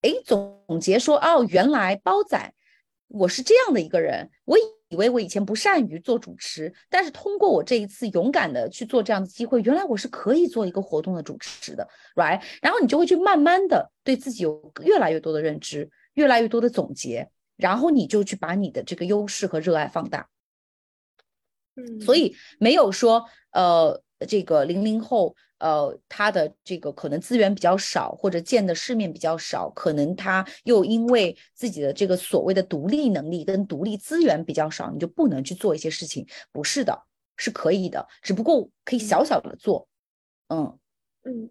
[0.00, 2.52] 哎，总结说，哦，原来包仔，
[3.08, 4.30] 我是这样的一个人。
[4.46, 12.40] 我以为我以前不善于做主持，但是通过我这一次勇敢的去做这样的机会，原来我是可以做一个活动的主持的，right？
[12.62, 17.30] 然后你就会去慢慢的对自己有越来越多的认知，越来越多的总结。
[17.60, 20.28] 然后你就去把你的这个优势和热爱放大，
[21.76, 36.26] 嗯，所以没有说呃这个零零后，呃，他的这个可能资源比较少，或者见的世面比较少，可能他又因为自己的这个所谓的独立能力跟独立资源比较少，你就不能去做一些事情？
[36.52, 37.02] 不是的，
[37.36, 39.86] 是可以的，只不过可以小小的做，
[40.48, 40.78] 嗯
[41.24, 41.50] 嗯。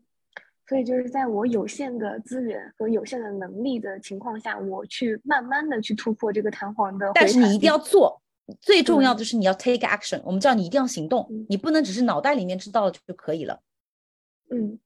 [0.70, 7.12] 所以就是在我有限的资源和有限的能力的情况下，我去慢慢的去突破这个弹簧的。
[7.16, 8.22] 但是你一定要做，
[8.62, 10.22] 最重要的是你要 take action。
[10.24, 13.60] 我们叫你一定要行动，你不能只是脑袋里面知道了就可以了。
[14.52, 14.78] 嗯，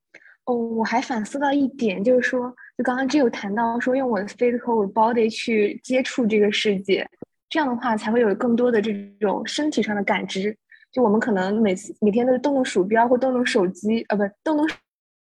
[0.46, 7.06] 哦，我还反思到一点，就是说，就刚刚只有谈到说，用我的 physical body 去接触这个世界，
[7.50, 10.58] 这样的话才会有更多的这种身体上的感知。
[10.94, 14.66] 就我们可能每次每天都是动动鼠标或动动手机，呃，不，动动。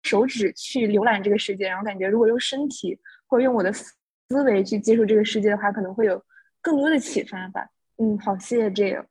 [0.03, 6.23] 手指去浏览这个世界，然后感觉如果用身体或者用我的思维去接触这个世界的话，可能会有
[6.61, 7.67] 更多的启发吧。
[7.99, 9.07] 嗯，好，谢谢这个，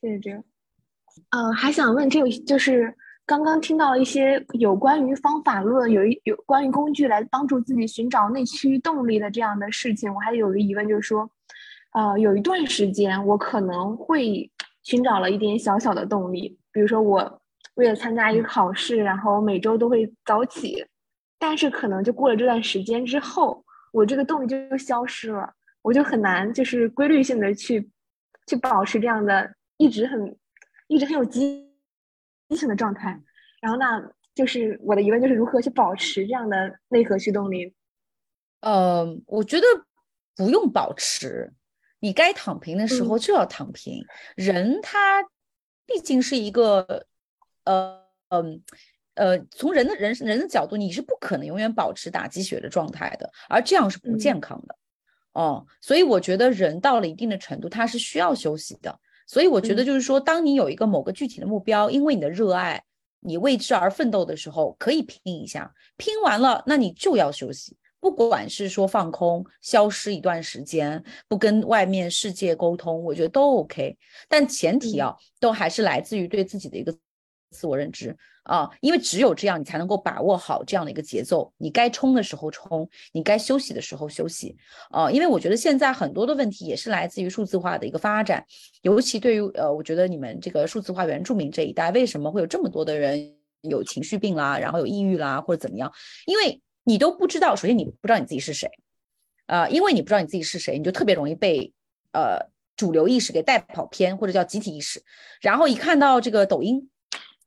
[0.00, 0.42] 谢谢这个。
[1.30, 2.94] 嗯，还想问这个，就是
[3.26, 11.30] 刚刚听到了一些有关于方法论，有一有关于工具来帮助自己寻找内驱动力的这样的事情，我还有个疑问，就是说，
[11.92, 14.50] 呃，有一段时间我可能会
[14.82, 17.41] 寻找了一点小小的动力，比如说我。
[17.74, 20.84] 为了参加一个考试，然后每周都会早起，
[21.38, 27.90] 但是可能就过了这段时间之后，我这个动力就消失了，我就很难就是规律性的去
[28.46, 30.38] 去保持这样的一直很
[30.86, 31.66] 一直很有激
[32.48, 33.18] 激情的状态。
[33.62, 34.02] 然后那
[34.34, 37.74] 就是我的疑问就是如何去保持这样的内核驱动力？
[38.60, 39.66] 呃，我觉得
[40.36, 41.50] 不用保持，
[42.00, 44.04] 你该躺平的时候就要躺平。
[44.36, 45.22] 人他
[45.86, 47.06] 毕竟是一个。
[47.64, 48.62] 呃嗯
[49.14, 54.74] 呃，从人的人人的角度，你是不可能永远保持打鸡血的状态的，而这样是不健康的。
[55.34, 58.98] 哦，所以我觉得人到了一定的程度，他是需要休息的。
[59.26, 62.82] 所以我觉得就是说，当你有一个某个具体的目标，因为你的热爱，
[63.20, 65.70] 你为之而奋斗的时候，可以拼一下。
[65.98, 73.96] 拼完了，那你就要休息，不管是说放空、消失一段时间，不跟外面世界沟通，我觉得都 OK。
[74.26, 76.94] 但前提啊，都还是来自于对自己的一个。
[77.52, 81.52] 自我认知啊，因为只有这样，你才能够把握好这样的一个节奏。
[81.58, 84.56] 你该冲的时候冲，你该休息的时候休息
[84.90, 85.08] 啊。
[85.08, 88.44] 因为我觉得现在很多的问题也是来自于数字化的一个发展，
[88.80, 95.92] 尤其对于呃，我觉得你们这个数字化原住民这一代，为什么会有这么多的人有情绪病啦，然后有抑郁啦，或者怎么样？
[96.26, 98.68] 因为你都不知道，首先你不知道你自己是谁
[99.46, 101.72] 啊，因为你不知道你自己是谁，你就特别容易被
[102.12, 105.00] 呃主流意识给带跑偏，或者叫集体意识。
[105.40, 106.88] 然后一看到这个抖音。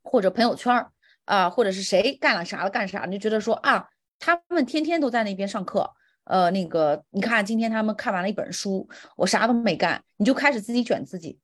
[0.06, 0.92] 或者朋友圈儿
[1.26, 3.90] 啊，或者是谁干了啥了干啥，你就觉得说啊，
[4.20, 5.90] 他们天天都在那边上课，
[6.26, 8.88] 呃，那个你看今天他们看完了一本书，
[9.18, 11.40] 我啥都没干，你就开始自己卷自己，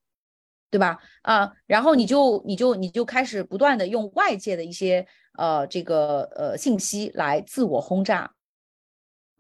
[0.70, 1.00] 对吧？
[1.24, 5.06] 啊，然后你就你就你就开始不断的用外界的一些
[5.38, 8.32] 呃这个呃信息来自我轰炸、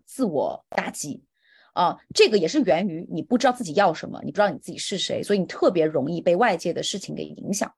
[0.05, 1.23] 自我打击，
[1.73, 7.71] 啊，这个也是源于你不知道自己要什么，你不知道你自己是谁，所以你特别容易被外界的事情给影响。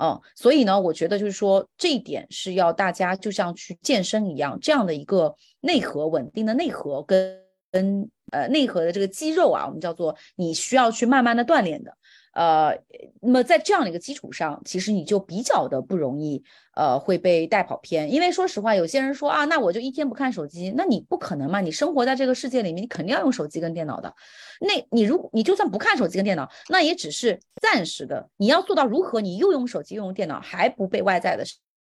[0.00, 7.38] 嗯，所以呢，我觉得就是说这一点是要大家就像去健身一样，这样的一个内核稳定的内核跟
[7.70, 11.96] 跟呃内核的这个肌肉啊，我们叫做你需要去慢慢的锻炼的。
[12.32, 12.76] 呃，
[13.20, 16.42] 那么在这样的一个基础上，其实你就比较的不容易，
[16.74, 18.10] 呃，会被带跑偏。
[18.10, 21.60] 因为说实话，有些人说啊，那我就一天不看手机，那你不可能嘛？
[21.60, 24.14] 你生活在这个世界里面，你肯定要用手机跟电脑的。
[24.60, 28.30] 那你如你就算不看手机跟电脑，那也只是暂时的。
[28.38, 31.44] 你要做到如何，你又用手机又用电脑，还不被外在的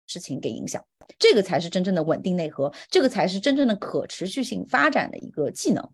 [0.08, 0.84] 事情给影响，
[1.20, 5.88] 这个才是真正的稳定内核，这个才是真正的可持续性发展的一个技能。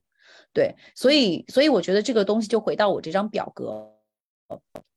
[0.53, 3.96] 对，所以所以我觉得这个东西就回到我这张表格。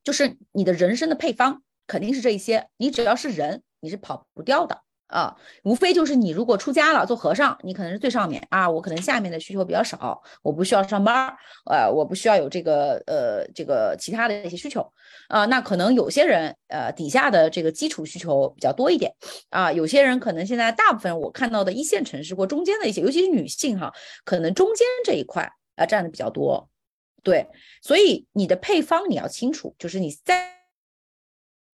[0.03, 5.35] 就是你的人生的配方肯定是这一些，你只要是人，你是跑不掉的啊。
[5.63, 11.27] 无非就是你如果出家了做和尚，你可能是最上面啊，我可能下面的需求比较少，我不需要上班，
[11.69, 14.91] 呃，我不需要有这个呃这个其他的一些需求
[15.27, 15.45] 啊。
[15.45, 19.13] 那可能有些人呃底下的这个基础需求比较多一点
[19.49, 26.70] 啊，有些人可能现在大部分我看到的一线城市或中间的一些，尤其是女性哈，可能中间这一块啊占的比较多。
[27.23, 27.47] 对，
[27.83, 30.49] 所以你的配方你要清楚，就是你在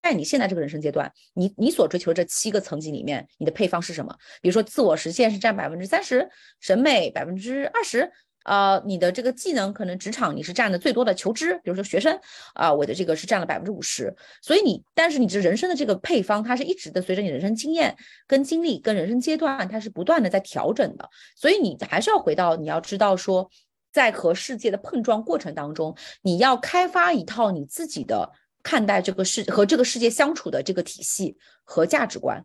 [0.02, 4.14] 在你现在这个人生阶段，你你所追求这七个层级里面，你的配方是什么？
[4.42, 6.28] 比如说自我实现是占百分之三十，
[6.60, 8.10] 审美百分之二十，
[8.44, 12.18] 啊，你的这个技能可能职场你是占的最多的，求知，比如说学生
[12.54, 14.14] 啊，我的这个是占了百分之五十。
[14.42, 17.96] 所以你，但是你这人生的这个配方，它是一直的随着你人生经验
[18.26, 21.08] 跟经历跟人生阶段，它是不断的在调整的。
[21.34, 23.50] 所以你还是要回到你要知道说。
[23.92, 28.30] 在和世界的碰撞过程当中，你要开发一套你自己的
[28.62, 32.44] 看待这个世和这个世界相处的这个体系和价值观，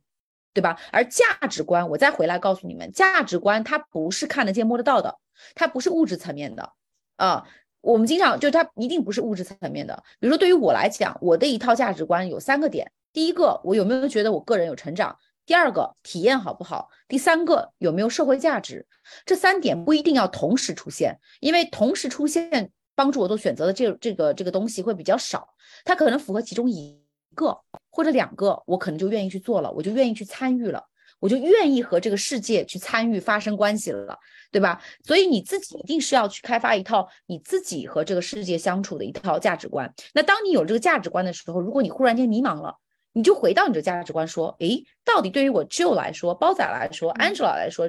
[0.54, 0.80] 对吧？
[0.92, 5.18] 而价值观，我再回来告诉你们，价值观它不是看得见摸得到的，
[5.56, 6.72] 它不是物质层面的
[7.18, 7.46] 啊。
[7.82, 10.02] 我们经常就它一定不是物质层面的。
[10.20, 15.18] 比如说对于我来讲，我的一套价值观有三个点：第一个，我有没有觉得我个人有成长？
[15.46, 16.90] 第二个，体验好不好？
[17.08, 18.86] 第三个，有没有社会价值？
[19.26, 25.48] 这三点不一定要同时出现，因为同时出现帮助我做选择的这这个这个东西会比较少。
[25.84, 26.98] 它可能符合其中一
[27.36, 27.60] 个
[27.92, 30.82] 或者两个，我可能就愿意去做了，我就愿意去参与了，
[31.20, 34.18] 我就愿意和这个世界去参与发生关系了，
[34.50, 34.82] 对吧？
[35.04, 39.94] 所以你自己一定是要去开发一套你自己和这个世界相处的一套价值观。
[40.14, 42.78] 那当你有这个价值观的时候，如果你忽然间迷茫了，
[43.16, 47.88] 你就回到你的价值观，说，诶，到底对于我 Joe 来说，包仔来说，Angela 来说，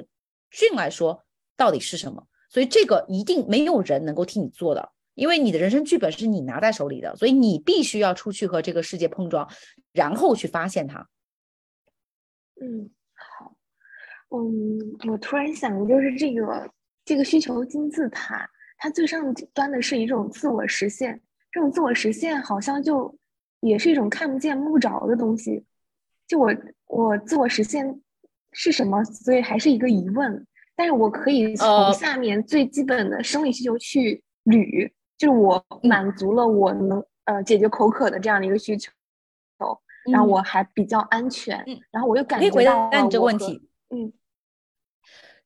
[0.51, 1.25] 俊来说，
[1.57, 2.27] 到底是什么？
[2.47, 9.49] 所以这个一定没有人能够替你做的，因为你的人生剧本是你拿在手里的，所以你必须要出去和这个世界碰撞，
[9.91, 11.09] 然后去发现它。
[12.61, 13.55] 嗯，好，
[14.29, 16.71] 嗯，我突然想，就是这个
[17.03, 18.47] 这个需求金字塔，
[18.77, 21.19] 它最上端的是一种自我实现，
[21.51, 23.17] 这种自我实现好像就。
[23.67, 25.63] 也是一种看不见摸不着的东西，
[26.27, 26.53] 就我
[26.87, 28.01] 我自我实现
[28.51, 30.45] 是什么，所以还是一个疑问。
[30.75, 38.91] 但是我可以从下面最基本的生理需求去捋，就是我满足了我能呃解决口渴的这样的一个需求，
[40.11, 44.11] 然后我还比较安全，然后我又感觉到你这个问题，嗯，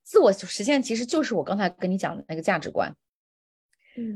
[0.04, 2.94] 自我实现其实就是我刚才跟你讲的那个价值观。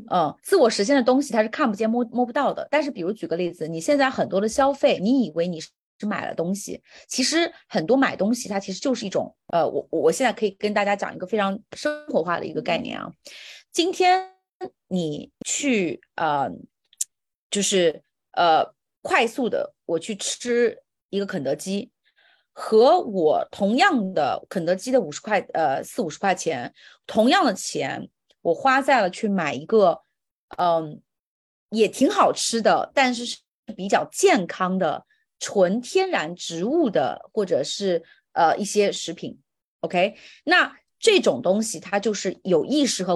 [0.09, 2.67] 嗯，自我实现的东西它是看不见摸摸不到的。
[2.69, 5.69] 但是，比如举个例子，你现在很多的消费，你以为你是
[6.07, 13.09] 买了东西，其实很多买东西它其实就是一种，呃，我我现在可以跟大家讲一个非常生活化的一个概念啊。
[13.71, 14.31] 今天
[14.87, 16.49] 你去呃，
[17.49, 20.77] 就是呃，快速的我去吃
[21.09, 21.91] 一个肯德基，
[22.51, 26.73] 和我同样的肯德基的五十块呃四五十块钱，
[27.07, 28.09] 同样的钱。
[28.43, 30.01] 我花在了去买一个，
[30.57, 31.01] 嗯，
[31.69, 33.37] 也挺好吃的，但是是
[33.75, 35.05] 比较健康的
[35.39, 39.39] 纯天然植物的，或者是呃一些食品。
[39.79, 43.15] OK，那这种东西它就是有意识和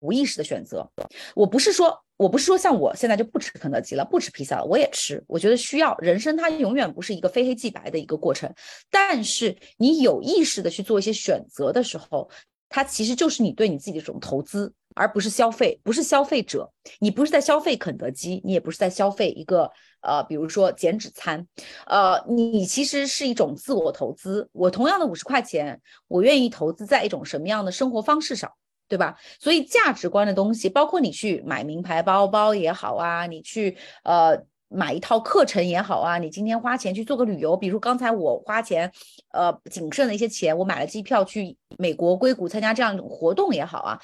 [0.00, 0.90] 无意识的选择。
[1.34, 5.22] 我不是说，我不是说像我现在就不吃肯德基了，不吃披萨了，我也吃。
[5.28, 8.50] 我觉得需要，人生它永远不是一个非黑即白的一个过程。
[8.90, 12.30] 但是你有意识的去做一些选择的时候。
[12.68, 16.70] 它其实就是你对你自己的这种投资，而不是消费，不是消费者。
[17.00, 21.46] 你不是在消费肯德基，你也不是在消费一个呃，比如说减脂餐，
[21.86, 24.48] 呃，你其实是一种自我投资。
[24.52, 28.50] 我同样的五十块钱，我愿意投资在一种什么样的生活方式上，
[28.88, 29.16] 对吧？
[29.38, 34.44] 所以价值观的东西，包括你去买名牌包包也好啊，你去呃。
[34.68, 38.90] 买一套课程也好啊，你今天花钱去做个旅游，比如刚才我花钱，
[39.32, 44.00] 呃，谨慎的一些钱，我买了机票去美国硅谷参加这样一种活动也好啊，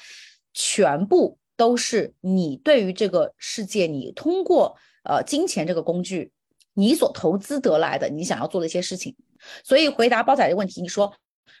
[0.53, 6.31] 全部都是你对于这个世界，你通过呃金钱这个工具，
[6.73, 9.15] 你所投资得来的，你想要做的一些事情。
[9.63, 11.13] 所以回答包仔的问题，你说。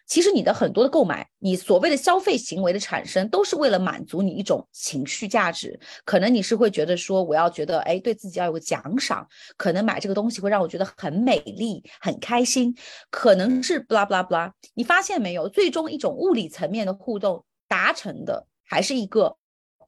[0.05, 5.79] 其实你的很多的购买，你所谓的消费行为的产生，都是为了满足你一种情绪价值。
[6.03, 9.25] 可能你是会觉得说，我要觉得，哎，对自己要有个奖赏，
[9.57, 12.75] 可能买这个东西会让我觉得很美丽、很开心，
[13.09, 14.51] 可能是 blah blah blah。
[14.73, 19.37] 你发现没有，最终一种物理层面的互动达成的，还是一个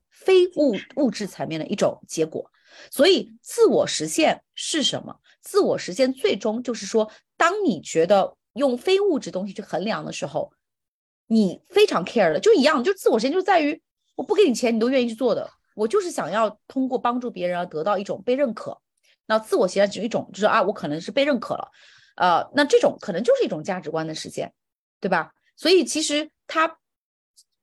[0.10, 2.50] 非物物质层面的一种结果。
[2.90, 5.16] 所以，自我实现是什么？
[5.42, 8.36] 自我实现最终就是说，当你觉得。
[8.56, 10.52] 用非物质东西去衡量的时候，
[11.28, 13.82] 你非常 care 的，就一样，就自我实现就在于
[14.16, 15.50] 我不给你钱，你都愿意去做的。
[15.76, 18.82] 我就是想要通过帮助别人而得到一种被认可。
[19.26, 21.72] 那自我实现只有一种，就是啊，我可能是被认可了，
[22.16, 24.54] 呃，那这种可能就是一种价值观的实现，
[25.02, 25.34] 对吧？
[25.58, 26.78] 所以其实它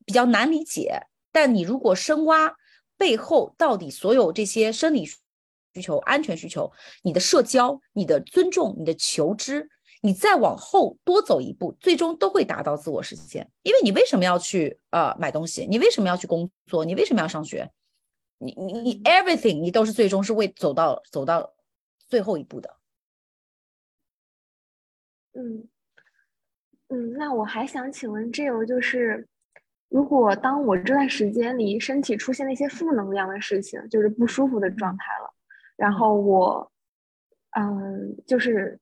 [0.04, 2.54] 比较难理解，但你如果深挖
[2.98, 6.70] 背后到底所有这些生理需求、安全需求、
[7.02, 9.70] 你的社交、你的尊重、你的求知。
[10.04, 13.48] 你再往后多走一步，最终都会达到自我实现。
[13.62, 15.64] 因为你为什么要去呃买东西？
[15.64, 16.84] 你为什么要去工作？
[16.84, 17.70] 你为什么要上学？
[18.38, 21.54] 你你你 everything，你都是最终是为走到走到
[22.08, 22.76] 最后一步的。
[25.34, 25.68] 嗯
[26.88, 29.28] 嗯，那我还想请问 Jill，就是
[29.88, 35.32] 如果当我这段时间里身体出现了一些负能量的事情，就是不舒服的状态了，
[35.76, 36.72] 然后我
[37.52, 38.80] 嗯就是。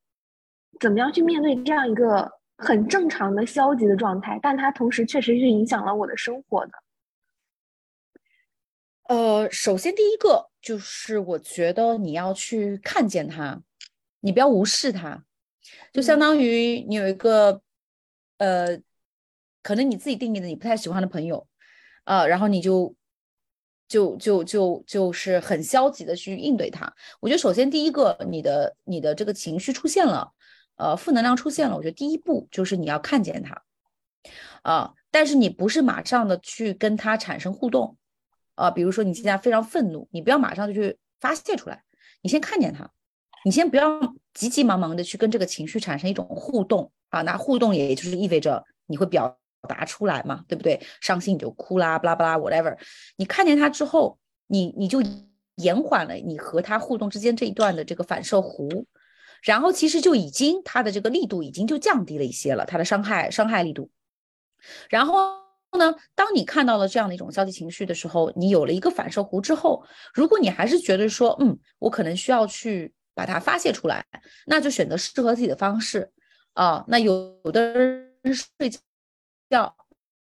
[0.81, 4.41] 怎么样去面对这样一个很正常的消极的状态？
[4.43, 6.73] 但它同时确实是影响了我的生活的。
[9.09, 13.61] 呃，首先第一个，就是我觉得你要去看见它，
[14.21, 15.25] 你不要无视它，
[15.93, 17.61] 就相当于你有一个
[18.39, 18.81] 呃，
[19.63, 21.47] 可能你自己定义的你不太喜欢的朋友，
[22.05, 22.95] 啊，然后你就
[23.89, 26.95] 就就就就是很消极的去应对它。
[27.19, 30.33] 我觉得首先第一个，你的你的这个情绪出现了，
[30.81, 33.63] 呃，负能量出现了，我觉得第一步就是你要看见他，
[34.63, 37.97] 啊，但是你不是马上的去跟他产生互动。
[38.57, 41.83] 啊，比如说你现在非常愤怒，你不要马上就去发泄出来，
[42.21, 42.91] 你先看见他，
[43.43, 43.99] 你先不要
[44.35, 49.35] 急急忙忙的去跟这个情绪产生一种互动啊，那互动也就是意味着你会表
[49.67, 50.79] 达出来嘛，对不对？
[51.01, 52.77] 伤心你就哭啦，巴拉巴拉，whatever。
[53.17, 54.19] 你看见他之后，
[54.49, 55.03] 你你就
[55.55, 58.85] 延缓了你和他互动之间这一段的这个反射弧，
[59.43, 63.91] 然后其实就已经它的这个力度已经就降低了一些了，它的伤害伤害力度，
[64.89, 65.41] 然后。
[65.73, 65.95] 后呢？
[66.17, 74.05] 当你看到了这样的一种消极情绪的时候，你有了一个反射弧之后，如果你还是觉得说，嗯，我可能需要去把它发泄出来，
[74.47, 76.11] 那就选择适合自己的方式
[76.55, 76.85] 啊。
[76.89, 78.69] 那有的人睡
[79.49, 79.73] 觉，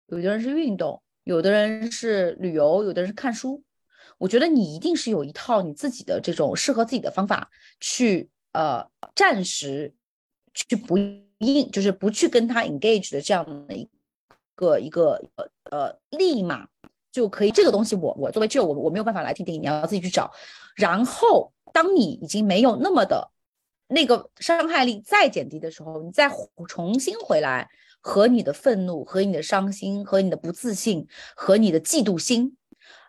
[0.06, 3.60] 有的人是运动，有的人是旅游，有的人是看书。
[4.18, 7.50] 我觉得你一定是有一套你自己的这种适合自己的方法，
[7.80, 9.94] 去呃暂时
[10.54, 10.96] 去不
[11.38, 13.88] 应，就是不去跟他 engage 的这样的一。
[14.56, 16.68] 个一个呃呃，立马
[17.10, 20.30] 就可以这个东西，我我作为就我我没有办法来听定义，你要自己去找。
[20.76, 23.30] 然后，当你已经没有那么的
[23.88, 26.30] 那个伤害力再减低的时候，你再
[26.68, 27.70] 重新回来
[28.02, 32.54] 和你的愤怒、和你的伤心、和你的不自信、和你的嫉妒心，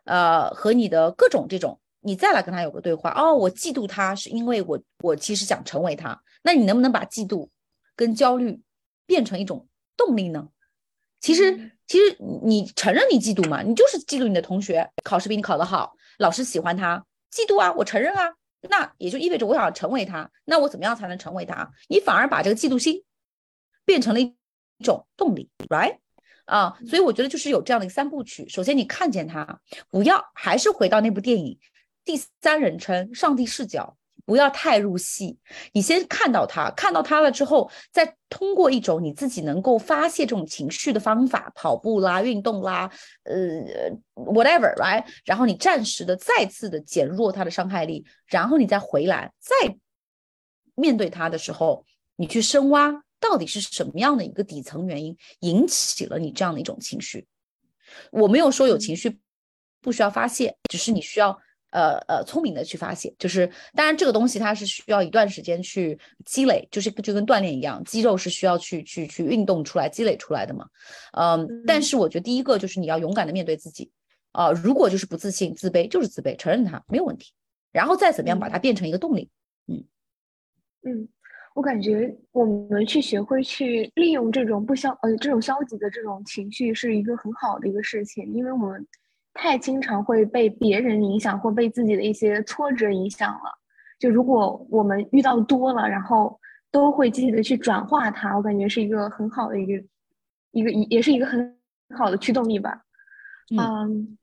[0.06, 3.12] 呃，和你的各种这种，你再来跟他有个对话。
[3.12, 6.22] 哦，我嫉妒他是因为我我其实想成为他。
[6.44, 7.50] 那你能不能把嫉妒
[7.96, 8.62] 跟焦虑
[9.06, 10.50] 变成一种动力呢？
[11.20, 13.62] 其实，其实你承认你嫉妒嘛？
[13.62, 17.72] 你就是嫉妒你的同学考试比你考得好，老师喜欢他，嫉妒啊！
[17.74, 21.72] 我承认啊，那也就意味着我想成为他，那我怎么样才能成为他？
[21.90, 23.04] 你反而把这个嫉妒心
[23.86, 24.36] 变成了一
[24.84, 25.98] 种动力，right？
[26.46, 28.50] 啊，所以我觉得就是有这样的一个三部曲。
[28.50, 31.60] 首先你看见他，不要还是回到那部电影，
[32.04, 33.98] 第三人称上帝视角。
[34.24, 35.40] 不要太入戏，
[35.74, 42.90] 你先看到他，看到他了之后，再通过一种你自己能够发泄这种情绪的方法，跑步啦、运动啦，
[43.24, 43.36] 呃
[44.14, 45.04] ，whatever，right？
[45.26, 49.76] 然后你暂时的再次的减弱他的伤害力，然后你再回来，再
[50.76, 51.84] 面对他的时候，
[52.16, 57.28] 你去深挖到底是什么样的一个底层原因引起了你这样的一种情绪。
[58.12, 59.20] 我没有说有情绪
[59.82, 61.38] 不需要发泄，只是你需要。
[61.72, 70.68] 呃呃，聪明的去发现，就是当然这个东西它是需要一段时间去积累，就是就跟锻炼一样，肌肉是需要去去去运动出来、积累出来的嘛。
[71.14, 73.90] 嗯，但是我觉得第一个就是你要勇敢的面对自己
[74.34, 77.32] 啊，如果就是不自信、自卑，就是自卑，承认它没有问题，
[77.72, 79.30] 然后再怎么样把它变成一个动力。
[79.68, 79.84] 嗯
[80.84, 81.08] 嗯，
[81.54, 88.86] 我感觉我们去学会去利用这种不消呃这种消极的这种情绪是一个很好的一个事情，因为我们。
[89.34, 93.58] 太经常会被别人影响，或被自己的一些挫折影响了。
[93.98, 96.40] 就如果我们遇到多了，然后
[96.72, 99.86] 都会积极的去转化它，我感觉是一个很好的一个
[100.52, 101.58] 一个也是一个很
[101.96, 102.82] 好的驱动力吧。
[103.58, 104.18] 嗯，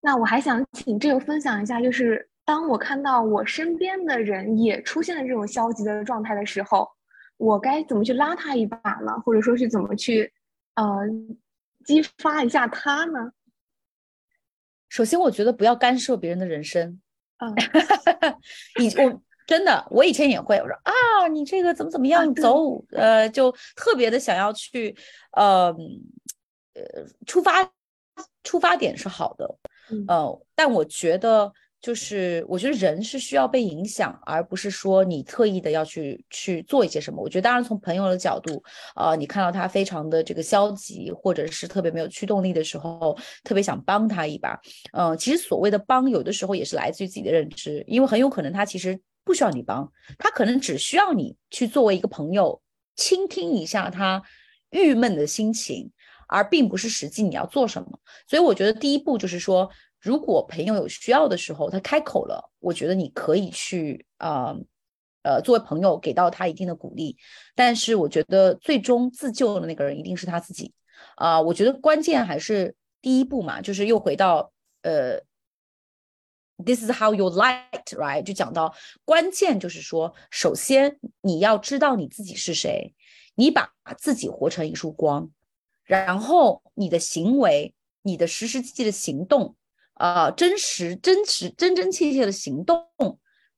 [0.00, 6.88] 那我还想请这个分享一下，就是当我看到我身边的人也出现了这种消极的状态的时候，
[7.36, 9.12] 我该怎么去拉他一把呢？
[9.24, 10.32] 或者说是怎么去
[10.74, 11.06] 呃
[11.84, 13.30] 激发一下他呢？
[14.92, 17.00] 首先，我觉得不要干涉别人的人生。
[17.40, 17.54] 嗯，
[18.78, 24.94] 你我真的，我以前也会，我说啊，你这个怎么怎么样走，呃，就特别的想要去，
[25.32, 25.74] 呃，
[26.74, 27.66] 呃，出发
[28.44, 29.58] 出发点是好的，
[30.08, 31.50] 呃，但我觉得。
[31.82, 37.20] 就是我觉得人是需要被影响，而不是说你特意的要去去做一些什么。
[37.20, 38.62] 我觉得当然从朋友的角度，
[38.94, 44.56] 呃，你看到他非常的这个消极，或者是特别没有驱动力的时候，特别想帮他一把。
[44.92, 52.62] 嗯，其实所谓的帮，有的时候也是来自于自己的认知，因为很有可能他其实不需要你帮，他可能只需要你去作为一个朋友，
[52.94, 54.22] 倾听一下他
[54.70, 55.90] 郁闷的心情，
[56.28, 57.98] 而并不是实际你要做什么。
[58.28, 59.68] 所以我觉得第一步就是说。
[60.02, 64.52] 如果朋友有需要的时候，他开口了，我觉得你可以去啊，
[65.22, 67.16] 呃，作为朋友给到他一定的鼓励。
[67.54, 70.74] 但是我觉得最终自救的那个人一定是他自己
[71.14, 71.40] 啊。
[71.40, 75.20] 我觉得关键还是第一步嘛，就是又回到呃
[76.56, 78.24] ，This is how you light, right？
[78.24, 78.74] 就讲到
[79.04, 82.92] 关键就是说，首先你要知道你自己是谁，
[83.36, 85.30] 你把自己活成一束光，
[85.84, 87.72] 然后你的行为，
[88.02, 89.54] 你的实实际际的行动。
[89.94, 92.86] 呃真实、真实、真真切切的行动，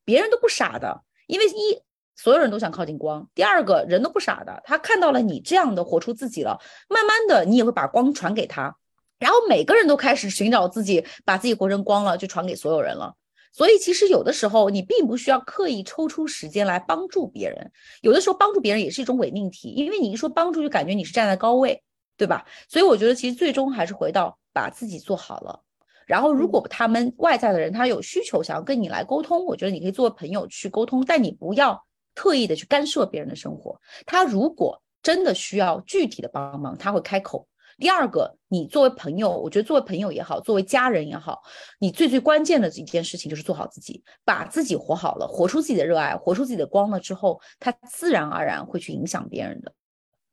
[0.05, 1.81] 别人都不傻的，因为一
[2.17, 8.77] 所有人都想靠近光，第二个人都不傻的，他看到了你这样的活出自己了，慢慢的你也会把光传给他，
[9.19, 13.15] 然后每个人都开始寻找自己，把自己活成光了，就传给所有人了。
[13.53, 17.71] 所以其实有的时候你并不需要刻意抽出时间来帮助别人，
[18.01, 21.83] 有的时候帮助别人也是一种伪命题，因为你一说帮助就感觉你是站在高位，
[22.17, 22.45] 对吧？
[22.69, 25.63] 所以我觉得其实最终还是回到把自己做好了。
[26.07, 31.83] 然后如果他们外在的人他有需求想要跟你来沟通，我觉得你可以作为朋友去沟通，但你不要
[32.15, 33.81] 特意的去干涉别人的生活。
[34.07, 37.47] 他如果真的需要具体的帮忙，他会开口。
[37.77, 41.43] 第二个，你作为朋友，我觉得作为朋友也好，作为家人也好，
[41.81, 49.75] 你最最关键的一件事情就是做好自己，把自己活好了，活出自己的热爱，活出自己的光了之后，他自然而然会去影响别人的。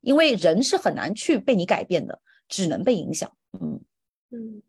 [0.02, 3.32] 因为人是很难去被你改变的，只能被影响。
[3.60, 3.82] 嗯
[4.30, 4.62] 嗯，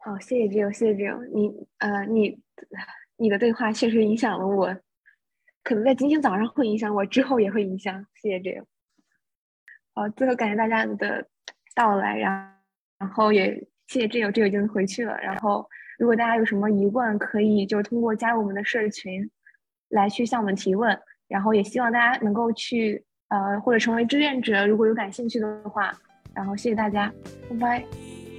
[0.00, 2.40] 好，谢谢 Jo，谢谢 Jo，你呃，你
[3.16, 4.74] 你的对话确实影响了我，
[5.62, 8.06] 可能在今天早上会影响我，之后也会影响。
[8.14, 8.64] 谢谢 Jo。
[9.94, 11.26] 好，最后感谢大家的
[11.74, 12.56] 到来，然
[12.98, 13.54] 然后也
[13.88, 15.18] 谢谢挚友，挚友已经回去了。
[15.18, 15.68] 然后
[15.98, 19.28] 如果大家有什么疑问，可以就通过加入我们的社群
[19.88, 20.98] 来去向我们提问。
[21.26, 25.92] 然后也希望大家能够去呃或者成为志愿者，如果有感兴趣的话。
[26.34, 27.12] 然后谢谢大家，
[27.50, 27.84] 拜拜，